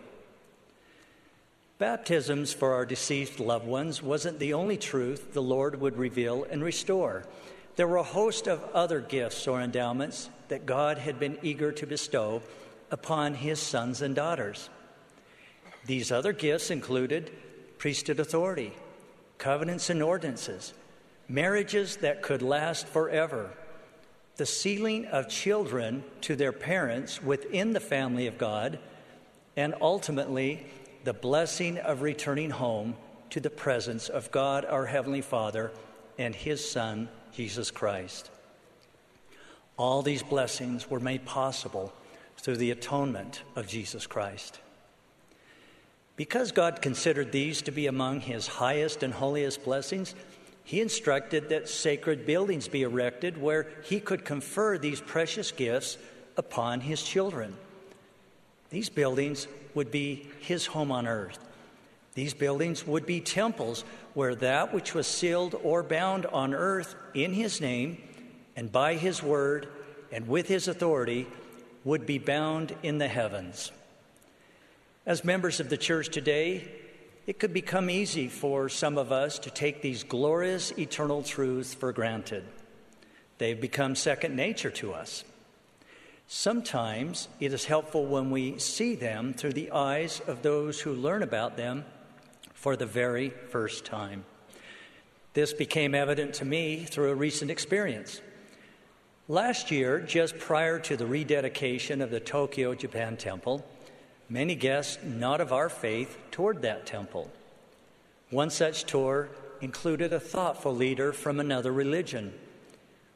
[1.78, 6.62] Baptisms for our deceased loved ones wasn't the only truth the Lord would reveal and
[6.62, 7.24] restore.
[7.76, 11.86] there were a host of other gifts or endowments that God had been eager to
[11.86, 12.42] bestow
[12.90, 14.68] upon his sons and daughters.
[15.86, 17.32] These other gifts included
[17.78, 18.72] priesthood authority,
[19.38, 20.72] covenants and ordinances,
[21.28, 23.50] marriages that could last forever,
[24.36, 28.78] the sealing of children to their parents within the family of God,
[29.56, 30.66] and ultimately
[31.04, 32.96] the blessing of returning home
[33.30, 35.70] to the presence of God our Heavenly Father
[36.18, 38.30] and His Son, Jesus Christ.
[39.76, 41.92] All these blessings were made possible
[42.36, 44.60] through the atonement of Jesus Christ.
[46.16, 50.14] Because God considered these to be among His highest and holiest blessings,
[50.64, 55.98] He instructed that sacred buildings be erected where He could confer these precious gifts
[56.36, 57.54] upon His children.
[58.70, 61.38] These buildings would be His home on earth.
[62.14, 63.84] These buildings would be temples
[64.14, 67.98] where that which was sealed or bound on earth in His name
[68.56, 69.68] and by His word
[70.10, 71.26] and with His authority
[71.84, 73.70] would be bound in the heavens.
[75.04, 76.66] As members of the church today,
[77.26, 81.92] it could become easy for some of us to take these glorious eternal truths for
[81.92, 82.44] granted.
[83.38, 85.24] They've become second nature to us.
[86.26, 91.22] Sometimes it is helpful when we see them through the eyes of those who learn
[91.22, 91.84] about them
[92.52, 94.24] for the very first time.
[95.34, 98.20] This became evident to me through a recent experience.
[99.28, 103.64] Last year, just prior to the rededication of the Tokyo Japan Temple,
[104.28, 107.30] many guests not of our faith toured that temple.
[108.30, 109.28] One such tour
[109.60, 112.32] included a thoughtful leader from another religion.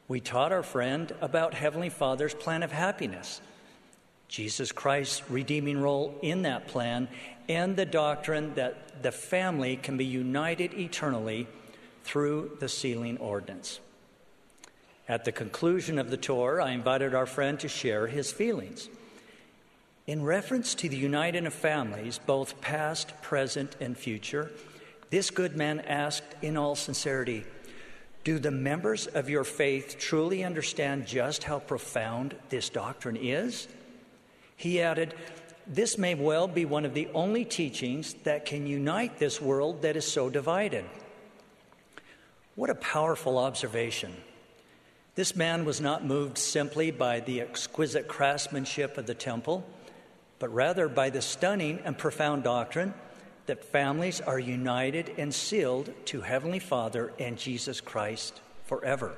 [0.07, 3.41] We taught our friend about Heavenly Father's plan of happiness,
[4.27, 7.07] Jesus Christ's redeeming role in that plan,
[7.47, 11.47] and the doctrine that the family can be united eternally
[12.03, 13.79] through the sealing ordinance.
[15.07, 18.89] At the conclusion of the tour, I invited our friend to share his feelings.
[20.09, 24.49] In reference to the uniting of families, both past, present, and future,
[25.11, 27.45] this good man asked in all sincerity
[28.23, 33.67] Do the members of your faith truly understand just how profound this doctrine is?
[34.57, 35.13] He added,
[35.67, 39.95] This may well be one of the only teachings that can unite this world that
[39.95, 40.85] is so divided.
[42.55, 44.15] What a powerful observation.
[45.13, 49.63] This man was not moved simply by the exquisite craftsmanship of the temple
[50.39, 52.93] but rather by the stunning and profound doctrine
[53.45, 59.15] that families are united and sealed to Heavenly Father and Jesus Christ forever.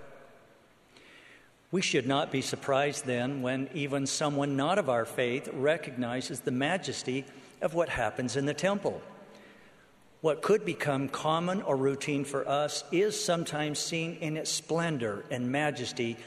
[1.72, 6.52] We should not be surprised then when even someone not of our faith recognizes the
[6.52, 7.26] majesty
[7.62, 9.02] of what happens in the temple.
[10.22, 15.52] What could become common or routine for us is sometimes seen in its splendor and
[15.52, 16.18] majesty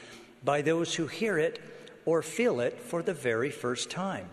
[0.43, 1.61] by those who hear it
[2.05, 4.29] or feel it for the very first time.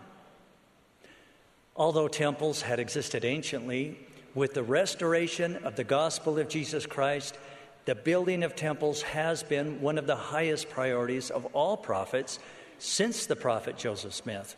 [1.75, 3.99] Although temples had existed anciently,
[4.35, 7.37] with the restoration of the gospel of Jesus Christ,
[7.85, 12.39] the building of temples has been one of the highest priorities of all prophets
[12.79, 14.55] since the prophet Joseph Smith,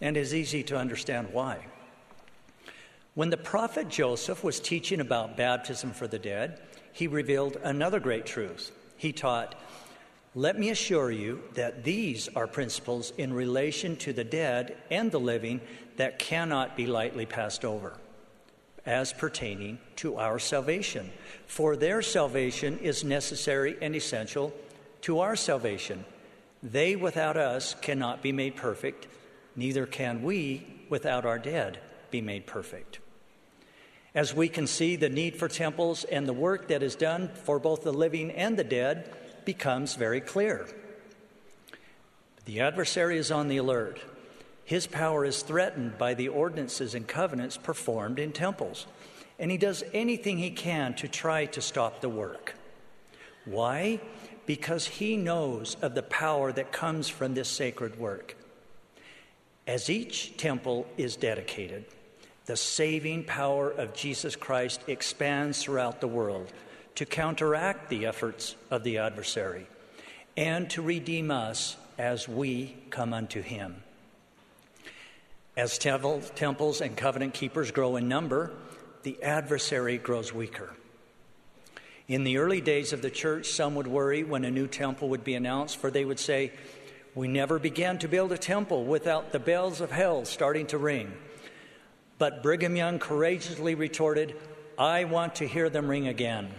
[0.00, 1.66] and is easy to understand why.
[3.14, 6.60] When the prophet Joseph was teaching about baptism for the dead,
[6.92, 8.72] he revealed another great truth.
[8.96, 9.54] He taught,
[10.34, 15.20] Let me assure you that these are principles in relation to the dead and the
[15.20, 15.60] living
[15.98, 17.92] that cannot be lightly passed over
[18.86, 21.10] as pertaining to our salvation.
[21.46, 24.54] For their salvation is necessary and essential
[25.02, 26.04] to our salvation.
[26.62, 29.06] They without us cannot be made perfect,
[29.54, 31.80] neither can we without our dead
[32.10, 33.00] be made perfect.
[34.14, 37.58] As we can see, the need for temples and the work that is done for
[37.58, 39.12] both the living and the dead
[39.44, 40.66] becomes very clear.
[42.46, 44.00] The adversary is on the alert.
[44.68, 48.86] His power is threatened by the ordinances and covenants performed in temples,
[49.38, 52.52] and he does anything he can to try to stop the work.
[53.46, 53.98] Why?
[54.44, 58.36] Because he knows of the power that comes from this sacred work.
[59.66, 61.86] As each temple is dedicated,
[62.44, 66.52] the saving power of Jesus Christ expands throughout the world
[66.96, 69.66] to counteract the efforts of the adversary
[70.36, 73.82] and to redeem us as we come unto him.
[75.58, 78.52] As temples and covenant keepers grow in number,
[79.02, 80.70] the adversary grows weaker.
[82.06, 85.24] In the early days of the church, some would worry when a new temple would
[85.24, 86.52] be announced, for they would say,
[87.16, 91.12] We never began to build a temple without the bells of hell starting to ring.
[92.18, 94.36] But Brigham Young courageously retorted,
[94.78, 96.50] I want to hear them ring again.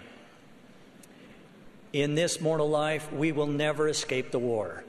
[1.94, 4.84] In this mortal life, we will never escape the war,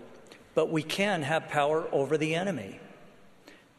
[0.56, 2.80] but we can have power over the enemy.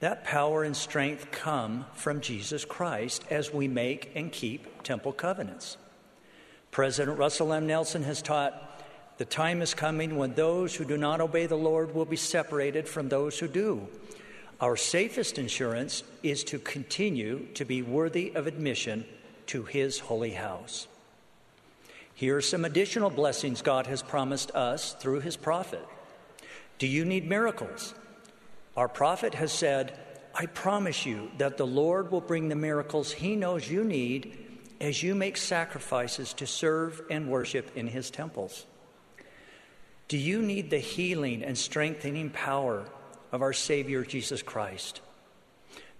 [0.01, 5.77] That power and strength come from Jesus Christ as we make and keep temple covenants.
[6.71, 7.67] President Russell M.
[7.67, 8.67] Nelson has taught
[9.19, 12.87] the time is coming when those who do not obey the Lord will be separated
[12.89, 13.87] from those who do.
[14.59, 19.05] Our safest insurance is to continue to be worthy of admission
[19.47, 20.87] to His holy house.
[22.15, 25.85] Here are some additional blessings God has promised us through His prophet.
[26.79, 27.93] Do you need miracles?
[28.77, 29.97] Our prophet has said,
[30.33, 34.37] I promise you that the Lord will bring the miracles He knows you need
[34.79, 38.65] as you make sacrifices to serve and worship in His temples.
[40.07, 42.85] Do you need the healing and strengthening power
[43.31, 45.01] of our Savior Jesus Christ?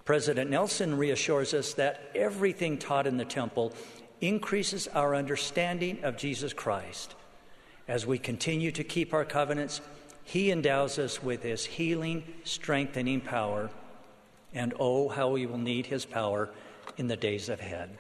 [0.04, 3.74] President Nelson reassures us that everything taught in the temple
[4.20, 7.16] increases our understanding of Jesus Christ.
[7.88, 9.82] As we continue to keep our covenants,
[10.32, 13.70] He endows us with His healing, strengthening power.
[14.54, 16.50] And oh, how we will need His power
[16.96, 17.98] in the days ahead.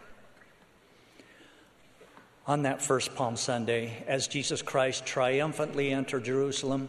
[2.47, 6.87] On that first Palm Sunday, as Jesus Christ triumphantly entered Jerusalem,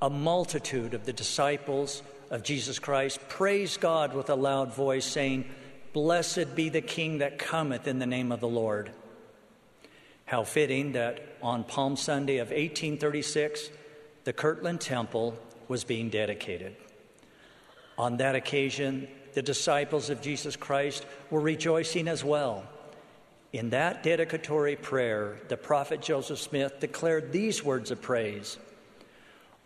[0.00, 5.44] a multitude of the disciples of Jesus Christ praised God with a loud voice, saying,
[5.92, 8.92] Blessed be the King that cometh in the name of the Lord.
[10.24, 13.68] How fitting that on Palm Sunday of 1836,
[14.24, 15.38] the Kirtland Temple
[15.68, 16.76] was being dedicated.
[17.98, 22.64] On that occasion, the disciples of Jesus Christ were rejoicing as well.
[23.52, 28.58] In that dedicatory prayer, the prophet Joseph Smith declared these words of praise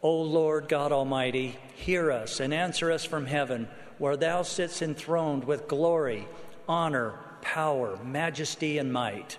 [0.03, 5.45] O Lord God Almighty, hear us and answer us from heaven where thou sits enthroned
[5.45, 6.29] with glory,
[6.69, 9.39] honor, power, majesty, and might.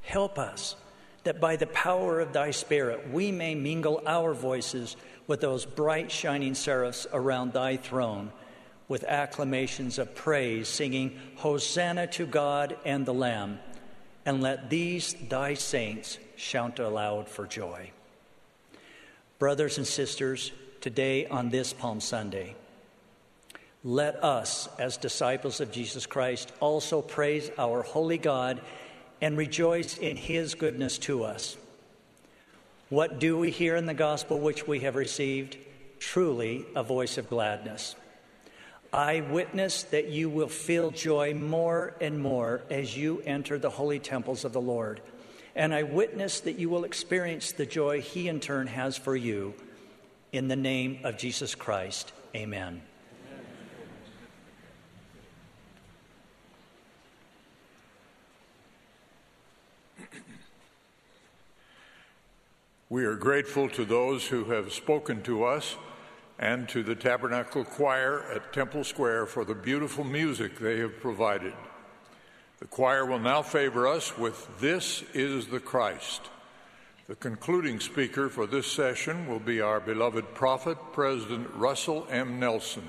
[0.00, 0.74] Help us
[1.24, 4.96] that by the power of thy Spirit we may mingle our voices
[5.26, 8.32] with those bright shining seraphs around thy throne
[8.88, 13.58] with acclamations of praise, singing, Hosanna to God and the Lamb.
[14.26, 17.90] And let these thy saints shout aloud for joy.
[19.38, 22.54] Brothers and sisters, today on this Palm Sunday,
[23.84, 28.60] let us, as disciples of Jesus Christ, also praise our holy God
[29.22, 31.56] and rejoice in his goodness to us.
[32.90, 35.56] What do we hear in the gospel which we have received?
[35.98, 37.94] Truly a voice of gladness.
[38.92, 43.98] I witness that you will feel joy more and more as you enter the holy
[43.98, 45.00] temples of the Lord.
[45.54, 49.54] And I witness that you will experience the joy he in turn has for you.
[50.32, 52.82] In the name of Jesus Christ, amen.
[62.92, 65.76] We are grateful to those who have spoken to us
[66.38, 71.54] and to the Tabernacle Choir at Temple Square for the beautiful music they have provided.
[72.58, 76.20] The choir will now favor us with This is the Christ.
[77.08, 82.38] The concluding speaker for this session will be our beloved prophet, President Russell M.
[82.38, 82.86] Nelson.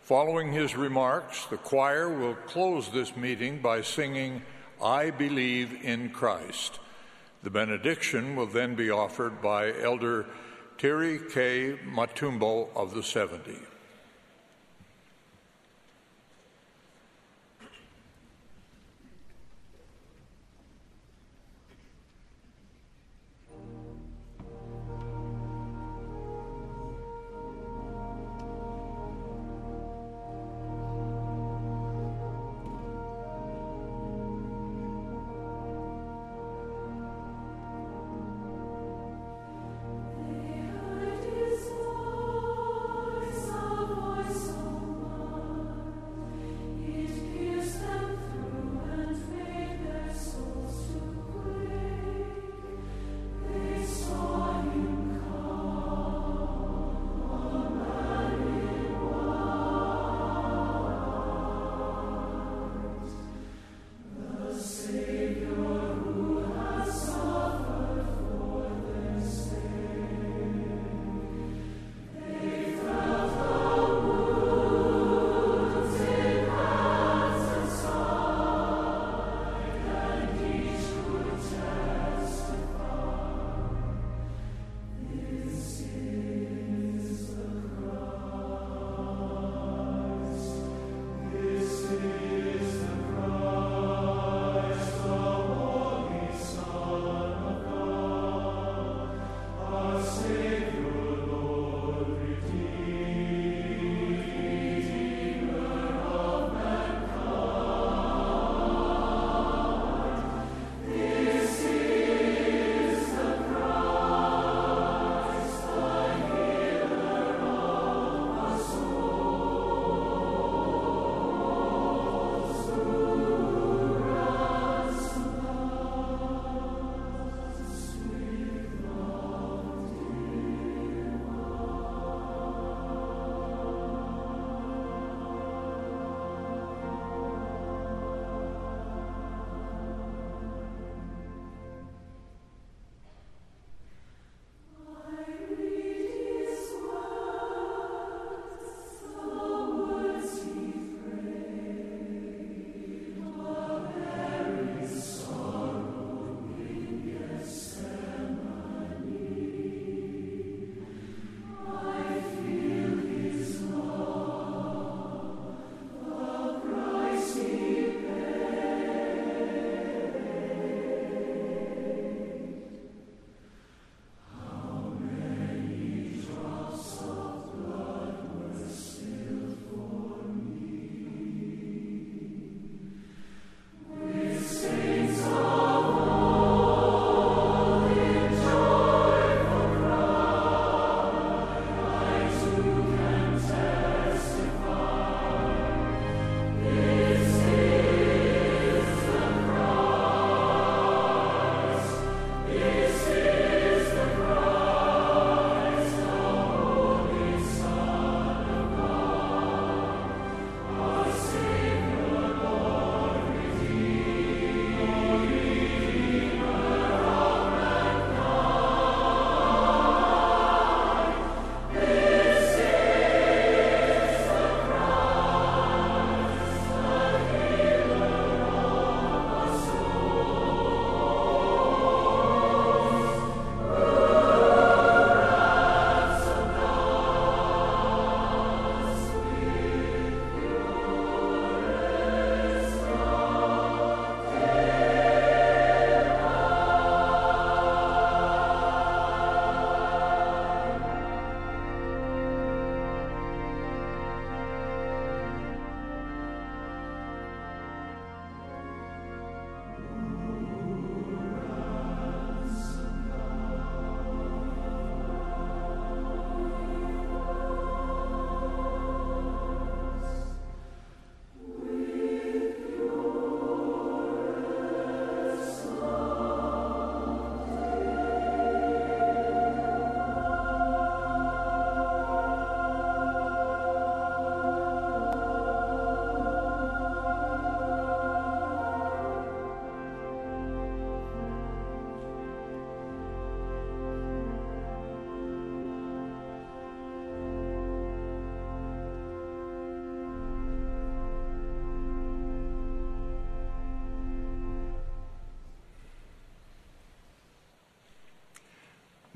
[0.00, 4.40] Following his remarks, the choir will close this meeting by singing,
[4.82, 6.80] I Believe in Christ.
[7.42, 10.26] The benediction will then be offered by Elder
[10.78, 11.78] Thierry K.
[11.86, 13.56] Mutombo of the 70.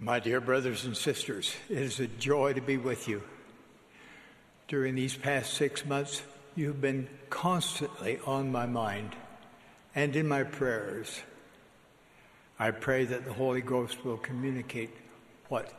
[0.04, 3.22] My dear brothers and sisters, it is a joy to be with you.
[4.68, 6.22] During these past six months,
[6.54, 9.16] you've been constantly on my mind
[9.94, 11.22] and in my prayers.
[12.58, 14.90] I pray that the Holy Ghost will communicate
[15.48, 15.72] what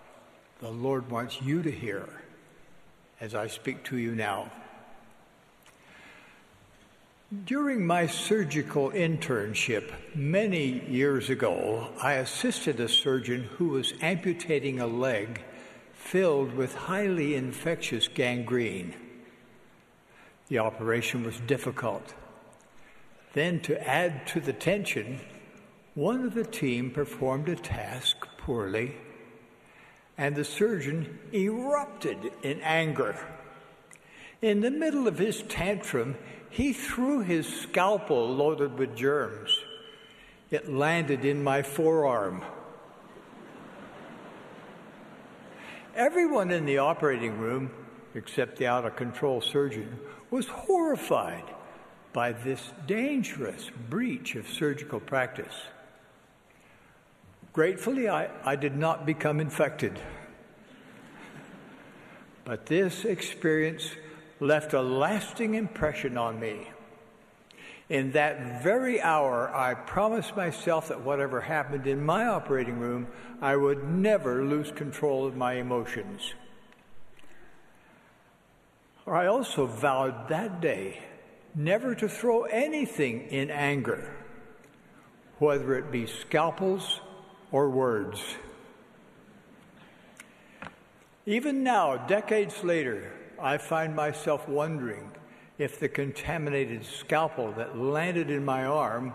[0.60, 2.10] the Lord wants you to hear
[3.22, 4.52] as I speak to you now.
[7.46, 14.88] During my surgical internship many years ago, I assisted a surgeon who was amputating a
[14.88, 15.44] leg
[15.94, 18.96] filled with highly infectious gangrene.
[20.48, 22.16] The operation was difficult.
[23.34, 25.20] Then, to add to the tension,
[25.94, 28.96] one of the team performed a task poorly,
[30.18, 33.16] and the surgeon erupted in anger.
[34.42, 36.16] In the middle of his tantrum,
[36.50, 39.58] he threw his scalpel loaded with germs.
[40.52, 42.44] It landed in my forearm.
[45.96, 47.72] Everyone in the operating room,
[48.14, 50.00] except the out of control surgeon,
[50.30, 51.44] was horrified
[52.12, 55.54] by this dangerous breach of surgical practice.
[57.54, 60.00] Gratefully, I, I did not become infected.
[62.44, 63.90] But this experience
[64.40, 66.70] left a lasting impression on me.
[67.88, 73.08] In that very hour, I promised myself that whatever happened in my operating room,
[73.42, 76.34] I would never lose control of my emotions.
[79.08, 81.00] I also vowed that day
[81.54, 84.12] never to throw anything in anger,
[85.38, 87.02] whether it be scalpels
[87.52, 88.20] or words.
[91.28, 95.12] Even now, decades later, I find myself wondering
[95.58, 99.14] if the contaminated scalpel that landed in my arm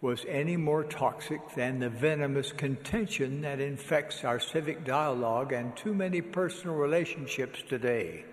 [0.00, 5.94] was any more toxic than the venomous contention that infects our civic dialogue and too
[5.94, 8.24] many personal relationships today.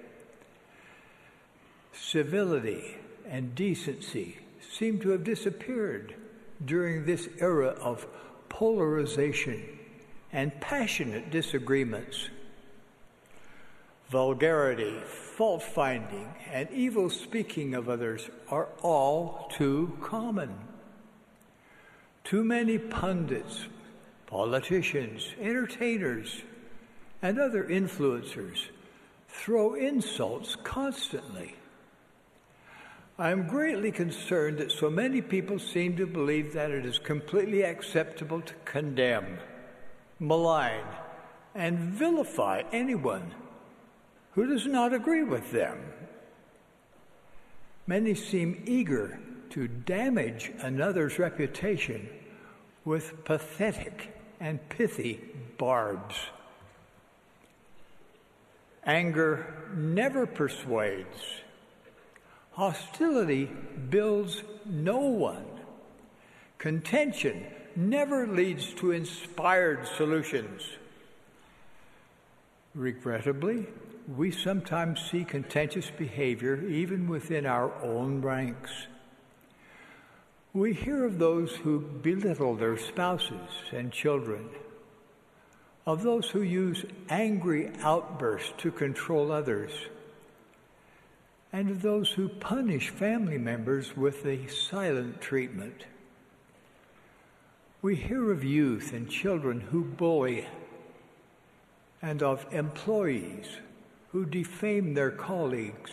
[1.93, 2.97] Civility
[3.27, 4.37] and decency
[4.71, 6.15] seem to have disappeared
[6.65, 8.05] during this era of
[8.49, 9.63] polarization
[10.31, 12.29] and passionate disagreements.
[14.13, 20.53] Vulgarity, fault finding, and evil speaking of others are all too common.
[22.23, 23.65] Too many pundits,
[24.27, 26.43] politicians, entertainers,
[27.23, 28.67] and other influencers
[29.29, 31.55] throw insults constantly.
[33.17, 37.63] I am greatly concerned that so many people seem to believe that it is completely
[37.63, 39.39] acceptable to condemn,
[40.19, 40.85] malign,
[41.55, 43.33] and vilify anyone
[44.35, 45.77] who does not agree with them.
[47.85, 49.19] Many seem eager
[49.51, 52.09] to damage another's reputation
[52.85, 55.21] with pathetic and pithy
[55.57, 56.15] barbs.
[58.85, 59.45] Anger
[59.75, 61.17] never persuades.
[62.53, 63.49] Hostility
[63.89, 65.45] builds no one.
[66.57, 67.45] Contention
[67.75, 70.61] never leads to inspired solutions.
[72.75, 73.67] Regrettably,
[74.07, 78.71] we sometimes see contentious behavior even within our own ranks.
[80.53, 84.49] We hear of those who belittle their spouses and children,
[85.85, 89.71] of those who use angry outbursts to control others,
[91.51, 95.85] and of those who punish family members with a silent treatment.
[97.81, 100.47] We hear of youth and children who bully,
[102.01, 103.47] and of employees
[104.13, 105.91] who defame their colleagues.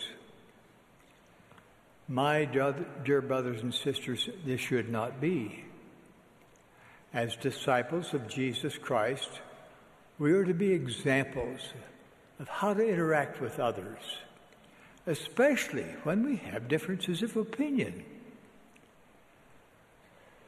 [2.07, 5.65] My dear brothers and sisters, this should not be.
[7.13, 9.29] As disciples of Jesus Christ,
[10.19, 11.61] we are to be examples
[12.39, 13.99] of how to interact with others,
[15.07, 18.03] especially when we have differences of opinion.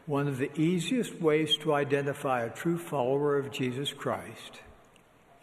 [0.05, 4.59] One of the easiest ways to identify a true follower of Jesus Christ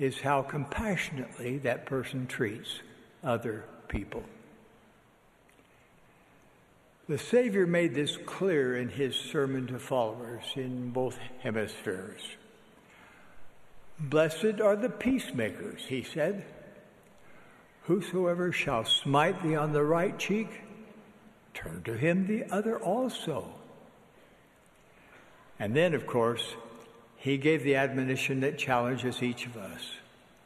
[0.01, 2.81] is how compassionately that person treats
[3.23, 4.25] other people.
[7.07, 12.23] The Savior made this clear in his sermon to followers in both hemispheres.
[13.99, 16.45] Blessed are the peacemakers, he said.
[17.83, 20.49] Whosoever shall smite thee on the right cheek,
[21.53, 23.53] turn to him the other also.
[25.59, 26.55] And then, of course,
[27.21, 29.93] he gave the admonition that challenges each of us.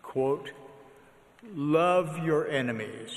[0.02, 0.51] Quote,
[1.55, 3.10] Love your enemies,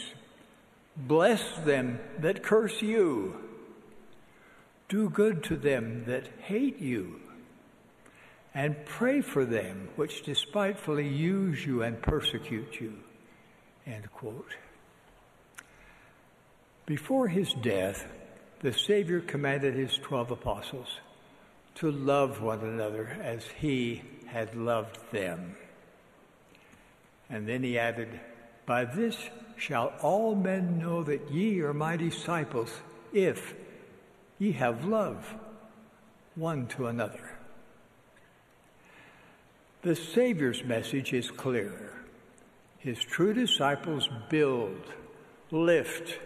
[0.95, 3.35] bless them that curse you,
[4.89, 7.19] do good to them that hate you,
[8.53, 12.93] and pray for them which despitefully use you and persecute you.
[13.88, 14.53] End quote.
[16.85, 18.05] Before his death,
[18.59, 20.99] the Savior commanded his twelve apostles
[21.78, 25.56] to love one another as he had loved them.
[27.30, 28.20] And then he added,
[28.66, 29.16] By this
[29.58, 32.72] shall all men know that ye are my disciples,
[33.14, 33.54] if
[34.40, 35.36] ye have love
[36.36, 37.38] one to another.
[39.82, 41.94] The Savior's message is clear.
[42.80, 44.82] His true disciples build,
[45.52, 46.20] lift,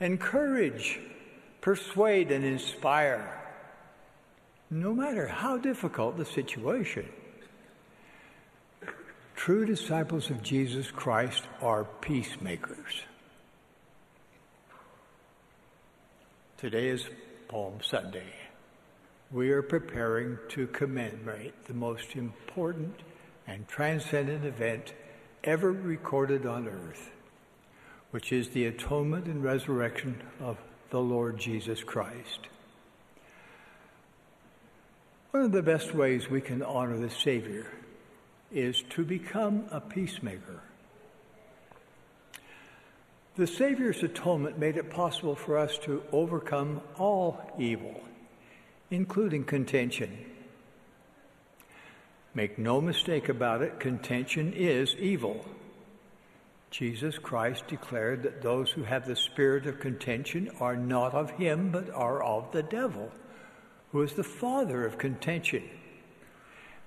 [0.00, 1.00] encourage,
[1.60, 3.45] persuade, and inspire,
[4.70, 7.08] no matter how difficult the situation.
[9.34, 13.02] True disciples of Jesus Christ are peacemakers.
[16.58, 17.06] Today is
[17.48, 18.32] Palm Sunday
[19.32, 22.94] we are preparing to commemorate the most important
[23.46, 24.92] and transcendent event
[25.42, 27.10] ever recorded on earth,
[28.12, 30.58] which is the atonement and resurrection of
[30.90, 32.46] the Lord Jesus Christ.
[35.36, 37.70] One of the best ways we can honor the Savior
[38.50, 40.62] is to become a peacemaker.
[43.34, 48.00] The Savior's atonement made it possible for us to overcome all evil
[48.90, 50.16] including contention.
[52.32, 55.44] Make no mistake about it, contention is evil.
[56.70, 61.72] Jesus Christ declared that those who have the spirit of contention are not of him,
[61.72, 63.12] but are of the devil,
[63.96, 65.62] who is the father of contention.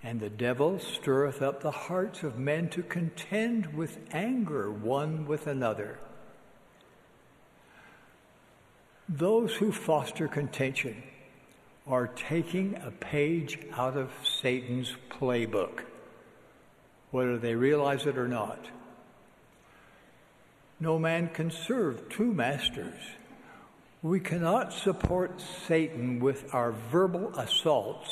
[0.04, 5.48] And the devil stirreth up the hearts of men to contend with anger one with
[5.48, 5.98] another.
[9.10, 11.02] Those who foster contention
[11.88, 15.86] are taking a page out of Satan's playbook,
[17.10, 18.68] whether they realize it or not.
[20.80, 23.02] No man can serve two masters.
[24.02, 28.10] We cannot support Satan with our verbal assaults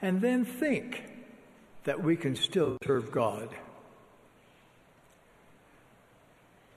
[0.00, 1.02] and then think
[1.82, 3.48] that we can still serve God.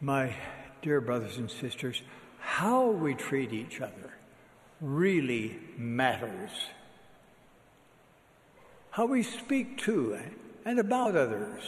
[0.02, 0.36] My
[0.82, 2.02] dear brothers and sisters,
[2.40, 4.14] how we treat each other
[4.82, 6.50] really matters.
[8.90, 10.18] How we speak to
[10.66, 11.64] and about others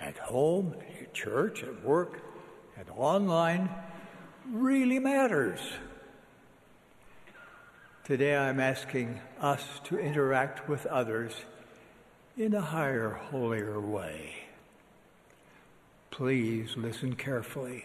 [0.00, 2.20] at home, at church, at work,
[2.78, 3.68] and online
[4.50, 5.60] really matters.
[8.10, 11.32] Today I'm asking us to interact with others
[12.36, 14.34] in a higher, holier way.
[16.10, 17.84] Please listen carefully.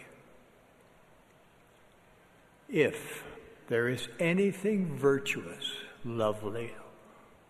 [2.68, 3.22] If
[3.68, 5.64] there is anything virtuous,
[6.04, 6.74] lovely,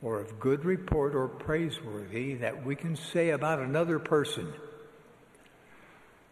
[0.02, 4.52] or of good report or praiseworthy that we can say about another person,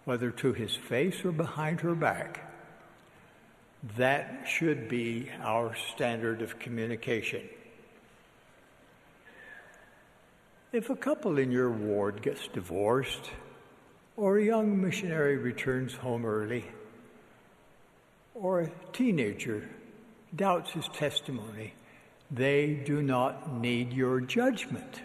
[0.04, 2.43] whether to his face or behind her back,
[3.96, 7.42] that should be our standard of communication.
[10.72, 13.30] If a couple in your ward gets divorced,
[14.16, 16.64] or a young missionary returns home early,
[18.34, 19.68] or a teenager
[20.34, 21.74] doubts his testimony,
[22.30, 25.02] they do not need your judgment.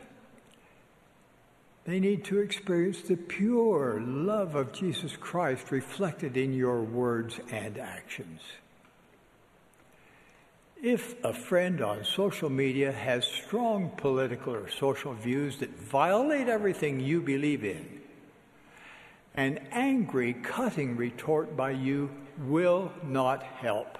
[1.85, 7.77] They need to experience the pure love of Jesus Christ reflected in your words and
[7.77, 8.41] actions.
[10.81, 17.01] If a friend on social media has strong political or social views that violate everything
[17.01, 17.99] you believe in,
[19.35, 23.97] an angry, cutting retort by you will not help.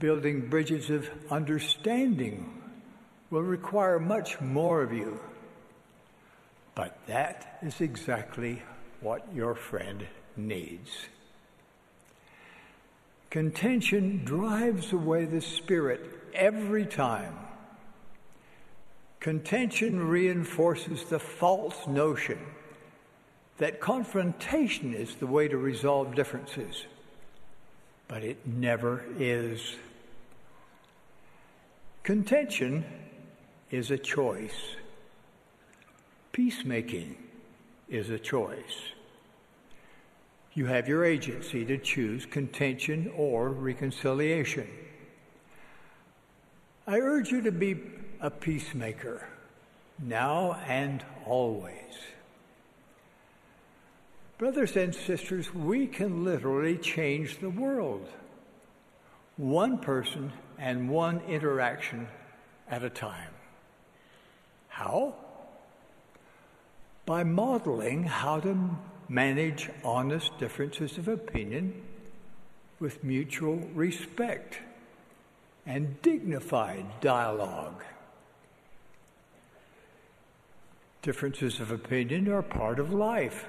[0.00, 2.60] Building bridges of understanding
[3.30, 5.20] will require much more of you.
[6.74, 8.62] But that is exactly
[9.00, 10.90] what your friend needs.
[13.34, 17.34] Contention drives away the Spirit every time.
[19.18, 22.38] Contention reinforces the false notion
[23.58, 26.84] that confrontation is the way to resolve differences,
[28.06, 29.78] but it never is.
[32.04, 32.84] Contention
[33.68, 34.76] is a choice.
[36.30, 37.16] Peacemaking
[37.88, 38.93] is a choice.
[40.54, 44.68] You have your agency to choose contention or reconciliation.
[46.86, 47.80] I urge you to be
[48.20, 49.26] a peacemaker
[49.98, 51.74] now and always.
[54.38, 58.06] Brothers and sisters, we can literally change the world.
[59.36, 62.06] One person and one interaction
[62.70, 63.30] at a time.
[64.68, 65.14] How?
[67.06, 68.76] By modeling how to
[69.08, 71.82] manage honest differences of opinion
[72.80, 74.58] with mutual respect
[75.66, 77.82] and dignified dialogue.
[81.02, 83.46] Differences of opinion are part of life.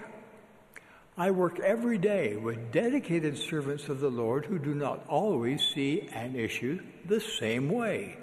[1.18, 6.10] I work every day with dedicated servants of the Lord who do not always see
[6.14, 8.18] an issue the same way.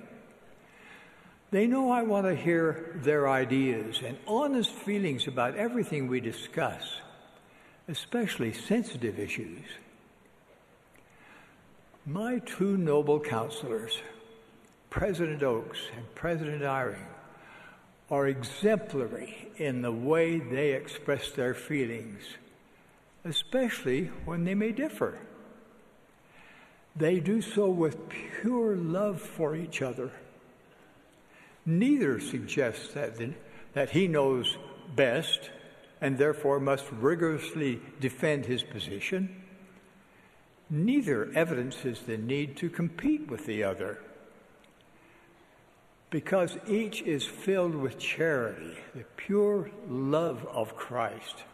[1.51, 6.83] They know I want to hear their ideas and honest feelings about everything we discuss,
[7.89, 9.65] especially sensitive issues.
[12.07, 14.01] My two noble counselors,
[14.91, 17.07] President Oaks and President Eyring,
[18.11, 22.23] are exemplary in the way they express their feelings
[23.25, 25.19] especially when they may differ.
[26.97, 30.11] They do so with pure love for each other.
[31.65, 33.15] Neither suggests that,
[33.73, 34.57] that he knows
[34.95, 35.51] best
[36.03, 39.43] and therefore must rigorously defend his position.
[40.69, 44.03] Neither evidences the need to compete with the other.
[46.11, 51.45] Because each is filled with charity, the pure love of Christ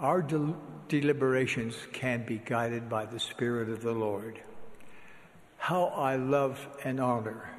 [0.00, 0.56] our del-
[0.88, 4.40] deliberations can be guided by the Spirit of the Lord.
[5.58, 7.50] How I love and honor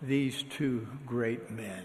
[0.00, 1.84] these two great men.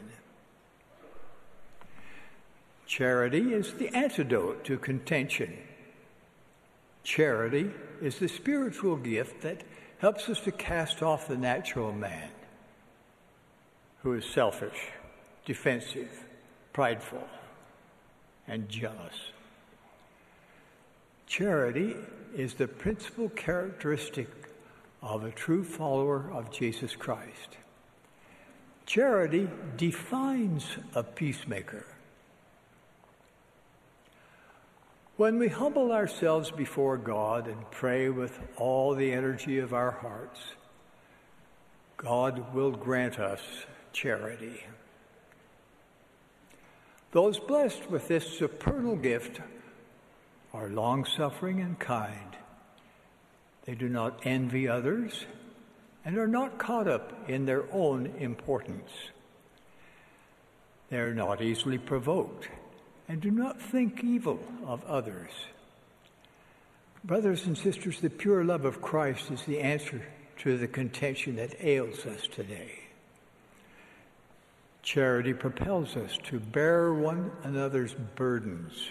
[2.85, 5.57] Charity is the antidote to contention.
[7.03, 9.63] Charity is the spiritual gift that
[9.99, 12.29] helps us to cast off the natural man
[14.01, 14.89] who is selfish,
[15.45, 16.25] defensive,
[16.73, 17.25] prideful,
[18.47, 19.15] and jealous.
[21.25, 21.95] Charity
[22.35, 24.27] is the principal characteristic
[25.01, 27.57] of a true follower of Jesus Christ.
[28.85, 30.65] Charity defines
[30.95, 31.85] a peacemaker.
[35.23, 40.41] When we humble ourselves before God and pray with all the energy of our hearts,
[41.95, 43.39] God will grant us
[43.93, 44.65] charity.
[47.13, 49.39] Those blessed with this supernal gift
[50.53, 52.35] are long suffering and kind.
[53.63, 55.25] They do not envy others
[56.03, 58.91] and are not caught up in their own importance.
[60.89, 62.49] They are not easily provoked
[63.07, 65.31] and do not think evil of others.
[67.03, 70.01] Brothers and sisters, the pure love of Christ is the answer
[70.39, 72.79] to the contention that ails us today.
[74.83, 78.89] Charity propels us to bear one another's burdens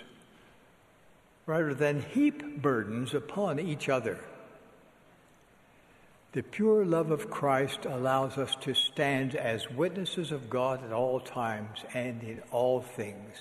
[1.46, 4.18] rather than heap burdens upon each other.
[6.32, 11.20] The pure love of Christ allows us to stand as witnesses of God at all
[11.20, 13.36] times and in all things,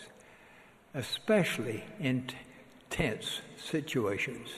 [0.94, 2.36] especially in t-
[2.90, 4.50] tense situations.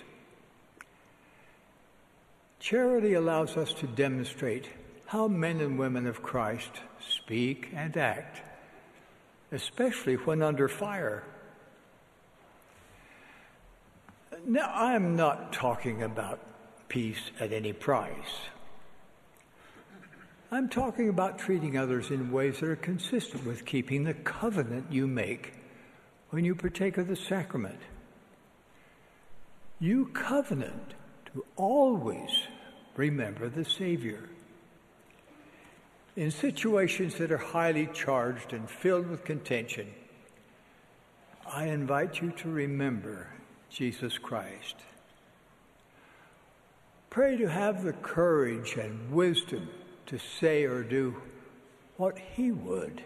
[2.60, 4.68] Charity allows us to demonstrate
[5.06, 6.72] how men and women of Christ
[7.08, 8.42] speak and act,
[9.52, 11.24] especially when under fire.
[14.46, 16.40] Now, I'm not talking about
[16.88, 18.50] peace at any price.
[20.52, 25.08] I'm talking about treating others in ways that are consistent with keeping the covenant you
[25.08, 25.54] make
[26.34, 27.80] when you partake of the sacrament.
[29.80, 30.96] You covenant
[31.28, 32.32] to always
[32.96, 34.30] remember the Savior.
[36.16, 39.94] In situations that are highly charged and filled with contention,
[41.48, 43.28] I invite you to remember
[43.70, 44.78] Jesus Christ.
[47.12, 49.70] Pray to have the courage and wisdom
[50.08, 51.16] to say or do
[51.98, 53.04] what He would.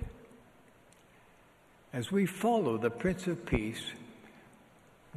[1.97, 3.81] As we follow the Prince of Peace,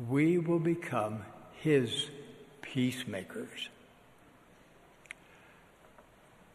[0.08, 1.26] we will become
[1.60, 2.08] His
[2.62, 3.68] peacemakers.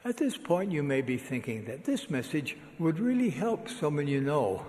[0.03, 4.19] At this point, you may be thinking that this message would really help someone you
[4.19, 4.65] know.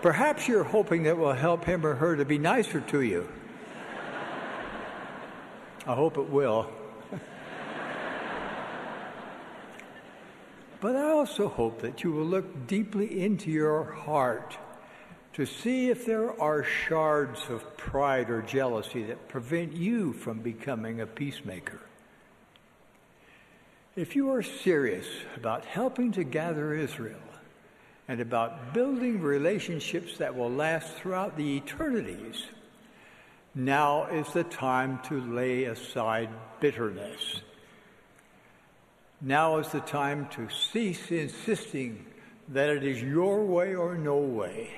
[0.00, 3.28] Perhaps you're hoping that will help him or her to be nicer to you.
[5.86, 6.66] I hope it will.
[10.82, 14.58] But I also hope that you will look deeply into your heart
[15.32, 21.00] to see if there are shards of pride or jealousy that prevent you from becoming
[21.00, 21.80] a peacemaker.
[23.96, 25.06] If you are serious
[25.36, 27.20] about helping to gather Israel,
[28.08, 32.44] and about building relationships that will last throughout the eternities,
[33.54, 36.28] now is the time to lay aside
[36.60, 37.40] bitterness.
[39.24, 42.04] Now is the time to cease insisting
[42.48, 44.70] that it is your way or no way.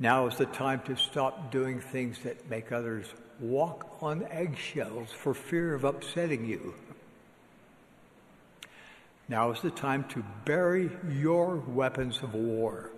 [0.00, 3.06] Now is the time to stop doing things that make others
[3.38, 6.74] walk on eggshells for fear of upsetting you.
[9.28, 12.90] Now is the time to bury your weapons of war.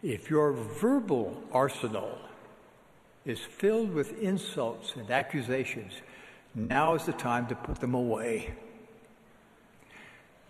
[0.00, 2.18] If your verbal arsenal
[3.24, 5.92] is filled with insults and accusations,
[6.54, 8.54] now is the time to put them away.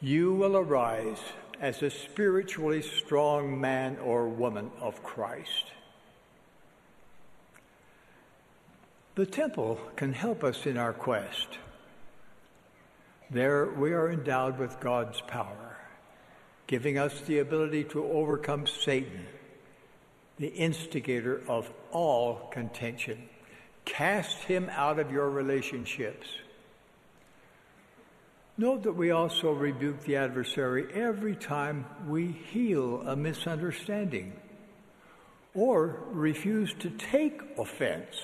[0.01, 1.21] You will arise
[1.61, 5.73] as a spiritually strong man or woman of Christ.
[9.15, 11.59] The temple can help us in our quest.
[13.29, 15.77] There we are endowed with God's power,
[16.67, 19.27] giving us the ability to overcome Satan,
[20.39, 23.29] the instigator of all contention.
[23.85, 26.29] Cast him out of your relationships.
[28.57, 34.35] Note that we also rebuke the adversary every time we heal a misunderstanding
[35.55, 38.17] or refuse to take offense.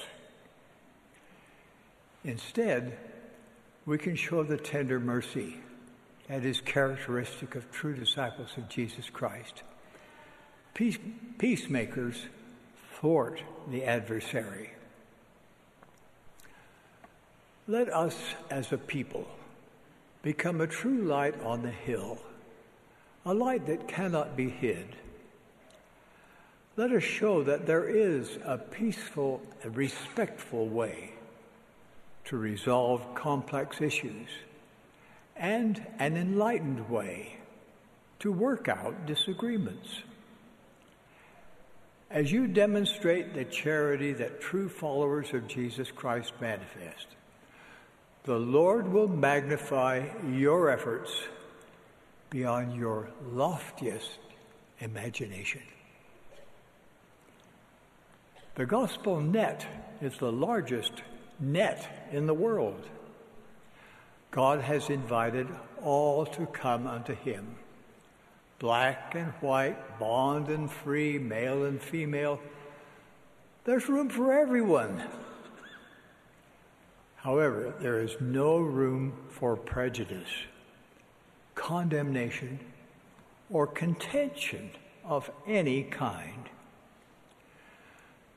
[2.23, 2.99] Instead,
[3.87, 5.57] we can show the tender mercy
[6.29, 9.63] that is characteristic of true disciples of Jesus Christ.
[10.75, 10.99] Peace,
[11.39, 12.27] peacemakers
[12.95, 14.73] thwart the adversary.
[17.69, 18.17] Let us
[18.49, 19.27] as a people
[20.23, 22.19] become a true light on the hill,
[23.25, 24.87] a light that cannot be hid.
[26.77, 31.15] Let us show that there is a peaceful and respectful way
[32.27, 34.29] to resolve complex issues
[35.35, 37.39] and an enlightened way
[38.21, 40.03] to work out disagreements.
[42.13, 47.09] As you demonstrate the charity that true followers of Jesus Christ manifest,
[48.27, 51.13] the Lord will magnify your efforts
[52.29, 54.19] beyond your loftiest
[54.81, 55.63] imagination.
[58.57, 59.65] The gospel net
[60.03, 60.93] is the largest
[61.39, 62.85] net in the world.
[64.33, 65.47] God has invited
[65.83, 67.47] all to come unto him
[68.59, 72.41] black and white, bond and free, male and female.
[73.65, 75.03] There's room for everyone.
[77.27, 80.31] However, there is no room for prejudice,
[81.57, 82.61] condemnation,
[83.51, 84.71] or contention
[85.05, 86.49] of any kind.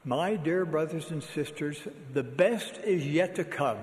[0.04, 1.78] My dear brothers and sisters,
[2.14, 3.78] the best is yet to come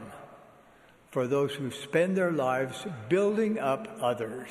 [1.12, 4.50] for those who spend their lives building up others.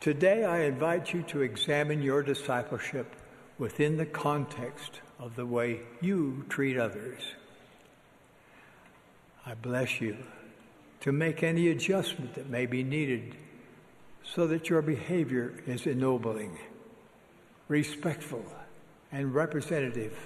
[0.00, 3.16] Today, I invite you to examine your discipleship
[3.56, 7.22] within the context of the way you treat others.
[9.46, 10.16] I bless you
[11.00, 13.34] to make any adjustment that may be needed
[14.22, 16.58] so that your behavior is ennobling,
[17.68, 18.44] respectful,
[19.12, 20.16] and representative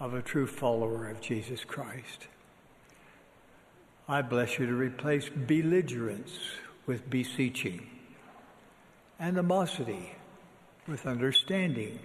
[0.00, 2.26] of a true follower of Jesus Christ.
[4.08, 6.36] I bless you to replace belligerence
[6.86, 7.88] with beseeching,
[9.20, 10.12] animosity
[10.88, 12.00] with understanding,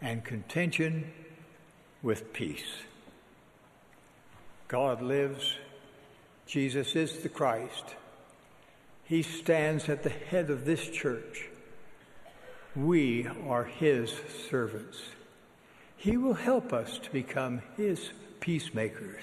[0.00, 1.12] and contention
[2.02, 2.84] with peace.
[4.68, 5.54] God lives.
[6.46, 7.94] Jesus is the Christ.
[9.04, 11.46] He stands at the head of this church.
[12.74, 14.12] We are His
[14.50, 15.00] servants.
[15.96, 18.10] He will help us to become His
[18.40, 19.22] peacemakers.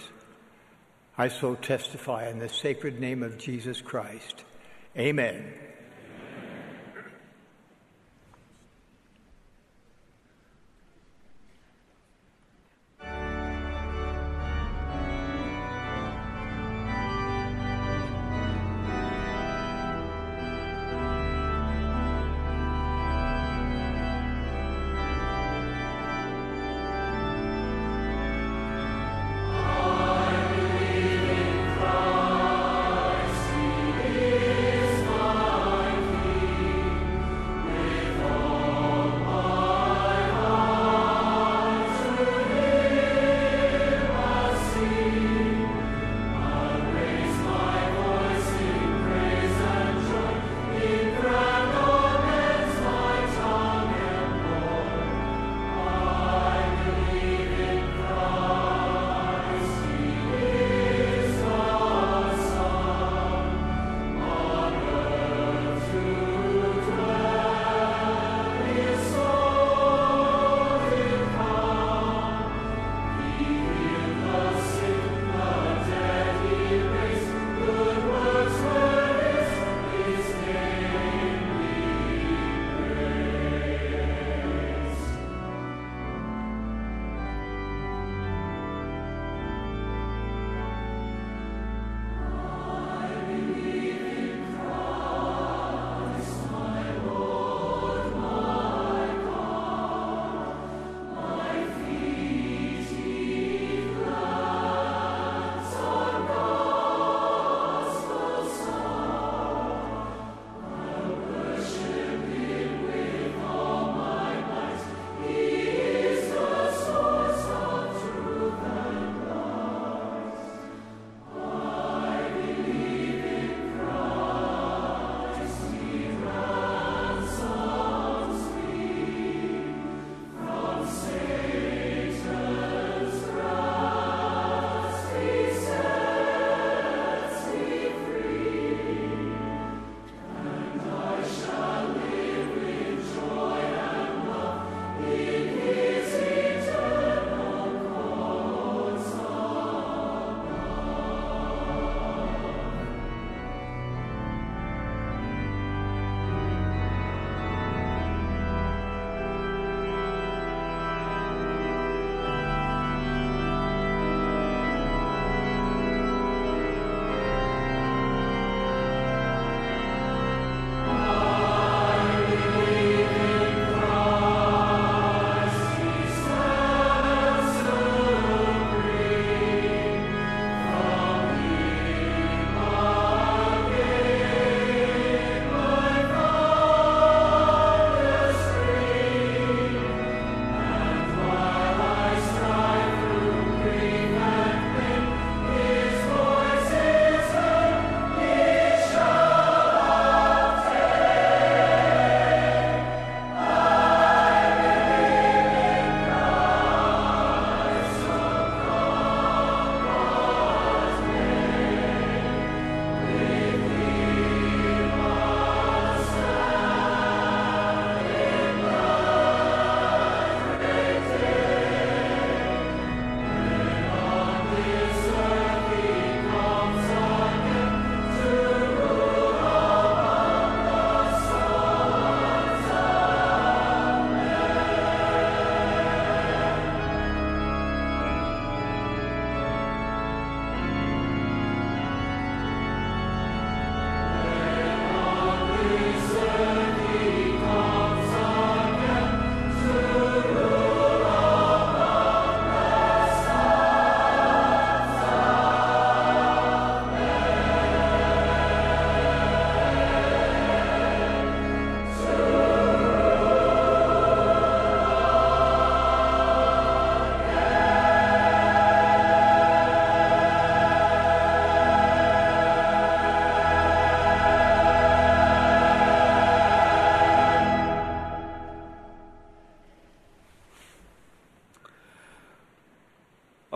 [1.18, 4.44] I so testify in the sacred name of Jesus Christ.
[4.98, 5.54] Amen.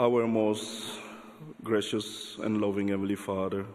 [0.08, 1.02] Our most
[1.62, 3.66] gracious and loving Heavenly Father,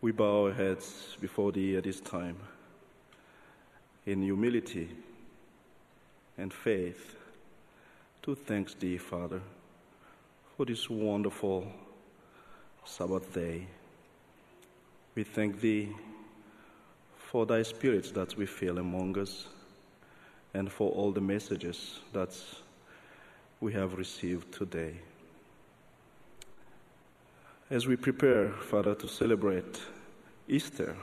[0.00, 2.38] we bow our heads before Thee at this time
[4.06, 4.88] in humility
[6.38, 7.16] and faith
[8.22, 9.42] to thank Thee, Father,
[10.56, 11.70] for this wonderful
[12.86, 13.66] Sabbath day.
[15.14, 15.90] We thank Thee
[17.14, 19.48] for Thy Spirit that we feel among us
[20.54, 22.34] and for all the messages that
[23.62, 24.92] we have received today.
[27.70, 29.80] As we prepare, Father, to celebrate
[30.48, 30.96] Easter,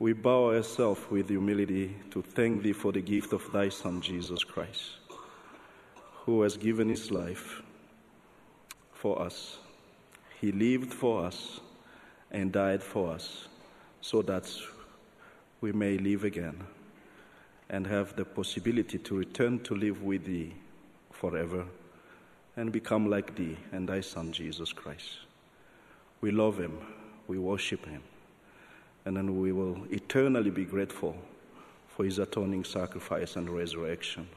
[0.00, 4.42] we bow ourselves with humility to thank Thee for the gift of Thy Son, Jesus
[4.42, 4.98] Christ,
[6.26, 7.62] who has given His life
[8.92, 9.58] for us.
[10.40, 11.60] He lived for us
[12.32, 13.46] and died for us
[14.00, 14.50] so that
[15.60, 16.60] we may live again
[17.68, 20.54] and have the possibility to return to live with Thee
[21.12, 21.64] forever
[22.56, 25.18] and become like Thee and Thy Son, Jesus Christ.
[26.20, 26.78] We love Him,
[27.26, 28.02] we worship Him,
[29.04, 31.16] and then we will eternally be grateful
[31.88, 34.28] for His atoning sacrifice and resurrection.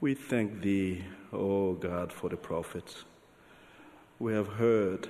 [0.00, 3.04] We thank Thee, O oh God, for the prophets.
[4.18, 5.08] We have heard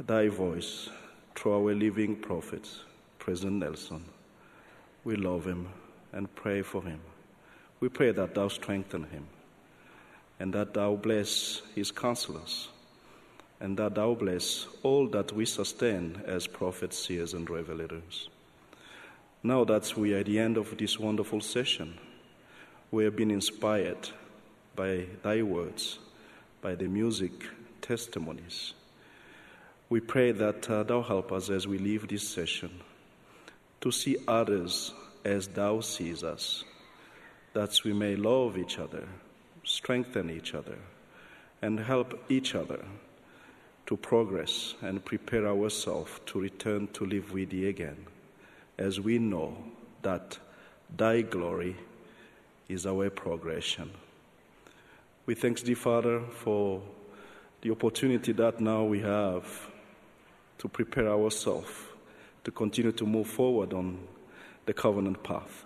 [0.00, 0.88] Thy voice
[1.34, 2.80] through our living prophets,
[3.18, 4.04] President Nelson.
[5.04, 5.68] We love him
[6.12, 7.00] and pray for him.
[7.80, 9.26] We pray that thou strengthen him
[10.40, 12.68] and that thou bless his counselors
[13.60, 18.28] and that thou bless all that we sustain as prophets, seers, and revelators.
[19.42, 21.98] Now that we are at the end of this wonderful session,
[22.90, 24.10] we have been inspired
[24.76, 25.98] by thy words,
[26.60, 27.32] by the music,
[27.80, 28.74] testimonies.
[29.88, 32.70] We pray that uh, thou help us as we leave this session
[33.80, 34.92] to see others
[35.24, 36.64] as thou sees us,
[37.54, 39.08] that we may love each other,
[39.62, 40.76] strengthen each other,
[41.62, 42.84] and help each other
[43.86, 48.06] to progress and prepare ourselves to return to live with thee again,
[48.76, 49.56] as we know
[50.02, 50.38] that
[50.94, 51.76] thy glory
[52.68, 53.90] is our progression.
[55.26, 56.82] We thank thee, Father, for
[57.62, 59.70] the opportunity that now we have
[60.58, 61.70] to prepare ourselves
[62.42, 63.98] to continue to move forward on
[64.66, 65.64] the covenant path.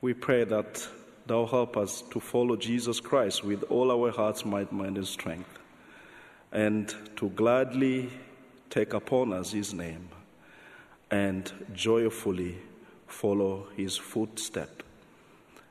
[0.00, 0.86] We pray that
[1.26, 5.58] Thou help us to follow Jesus Christ with all our hearts, might, mind, and strength,
[6.50, 8.10] and to gladly
[8.70, 10.08] take upon us His name
[11.10, 12.58] and joyfully
[13.06, 14.82] follow His footstep.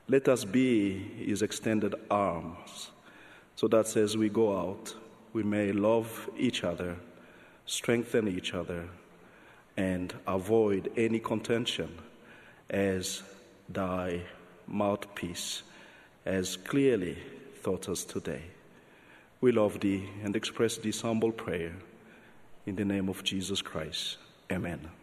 [0.08, 2.90] Let us be His extended arms,
[3.54, 4.94] so that as we go out,
[5.34, 6.96] we may love each other,
[7.66, 8.88] strengthen each other,
[9.76, 11.98] and avoid any contention
[12.70, 13.22] as
[13.68, 14.22] thy
[14.66, 15.62] mouthpiece
[16.24, 17.18] as clearly
[17.62, 18.42] taught us today.
[19.40, 21.72] We love thee and express this humble prayer
[22.66, 24.18] in the name of Jesus Christ.
[24.50, 25.01] Amen.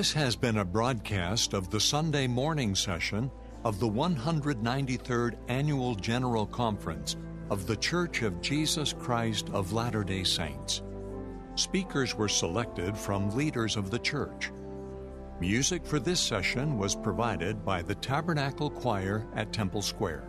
[0.00, 3.30] This has been a broadcast of the Sunday morning session
[3.64, 7.18] of the 193rd Annual General Conference
[7.50, 10.80] of The Church of Jesus Christ of Latter day Saints.
[11.54, 14.50] Speakers were selected from leaders of the church.
[15.38, 20.26] Music for this session was provided by the Tabernacle Choir at Temple Square.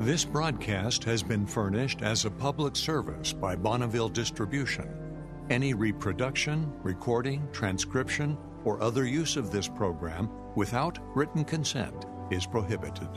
[0.00, 5.03] This broadcast has been furnished as a public service by Bonneville Distribution.
[5.50, 13.08] Any reproduction, recording, transcription, or other use of this program without written consent is prohibited.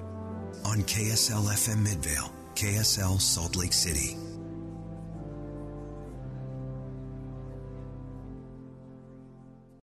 [0.65, 4.17] On KSL FM Midvale, KSL Salt Lake City,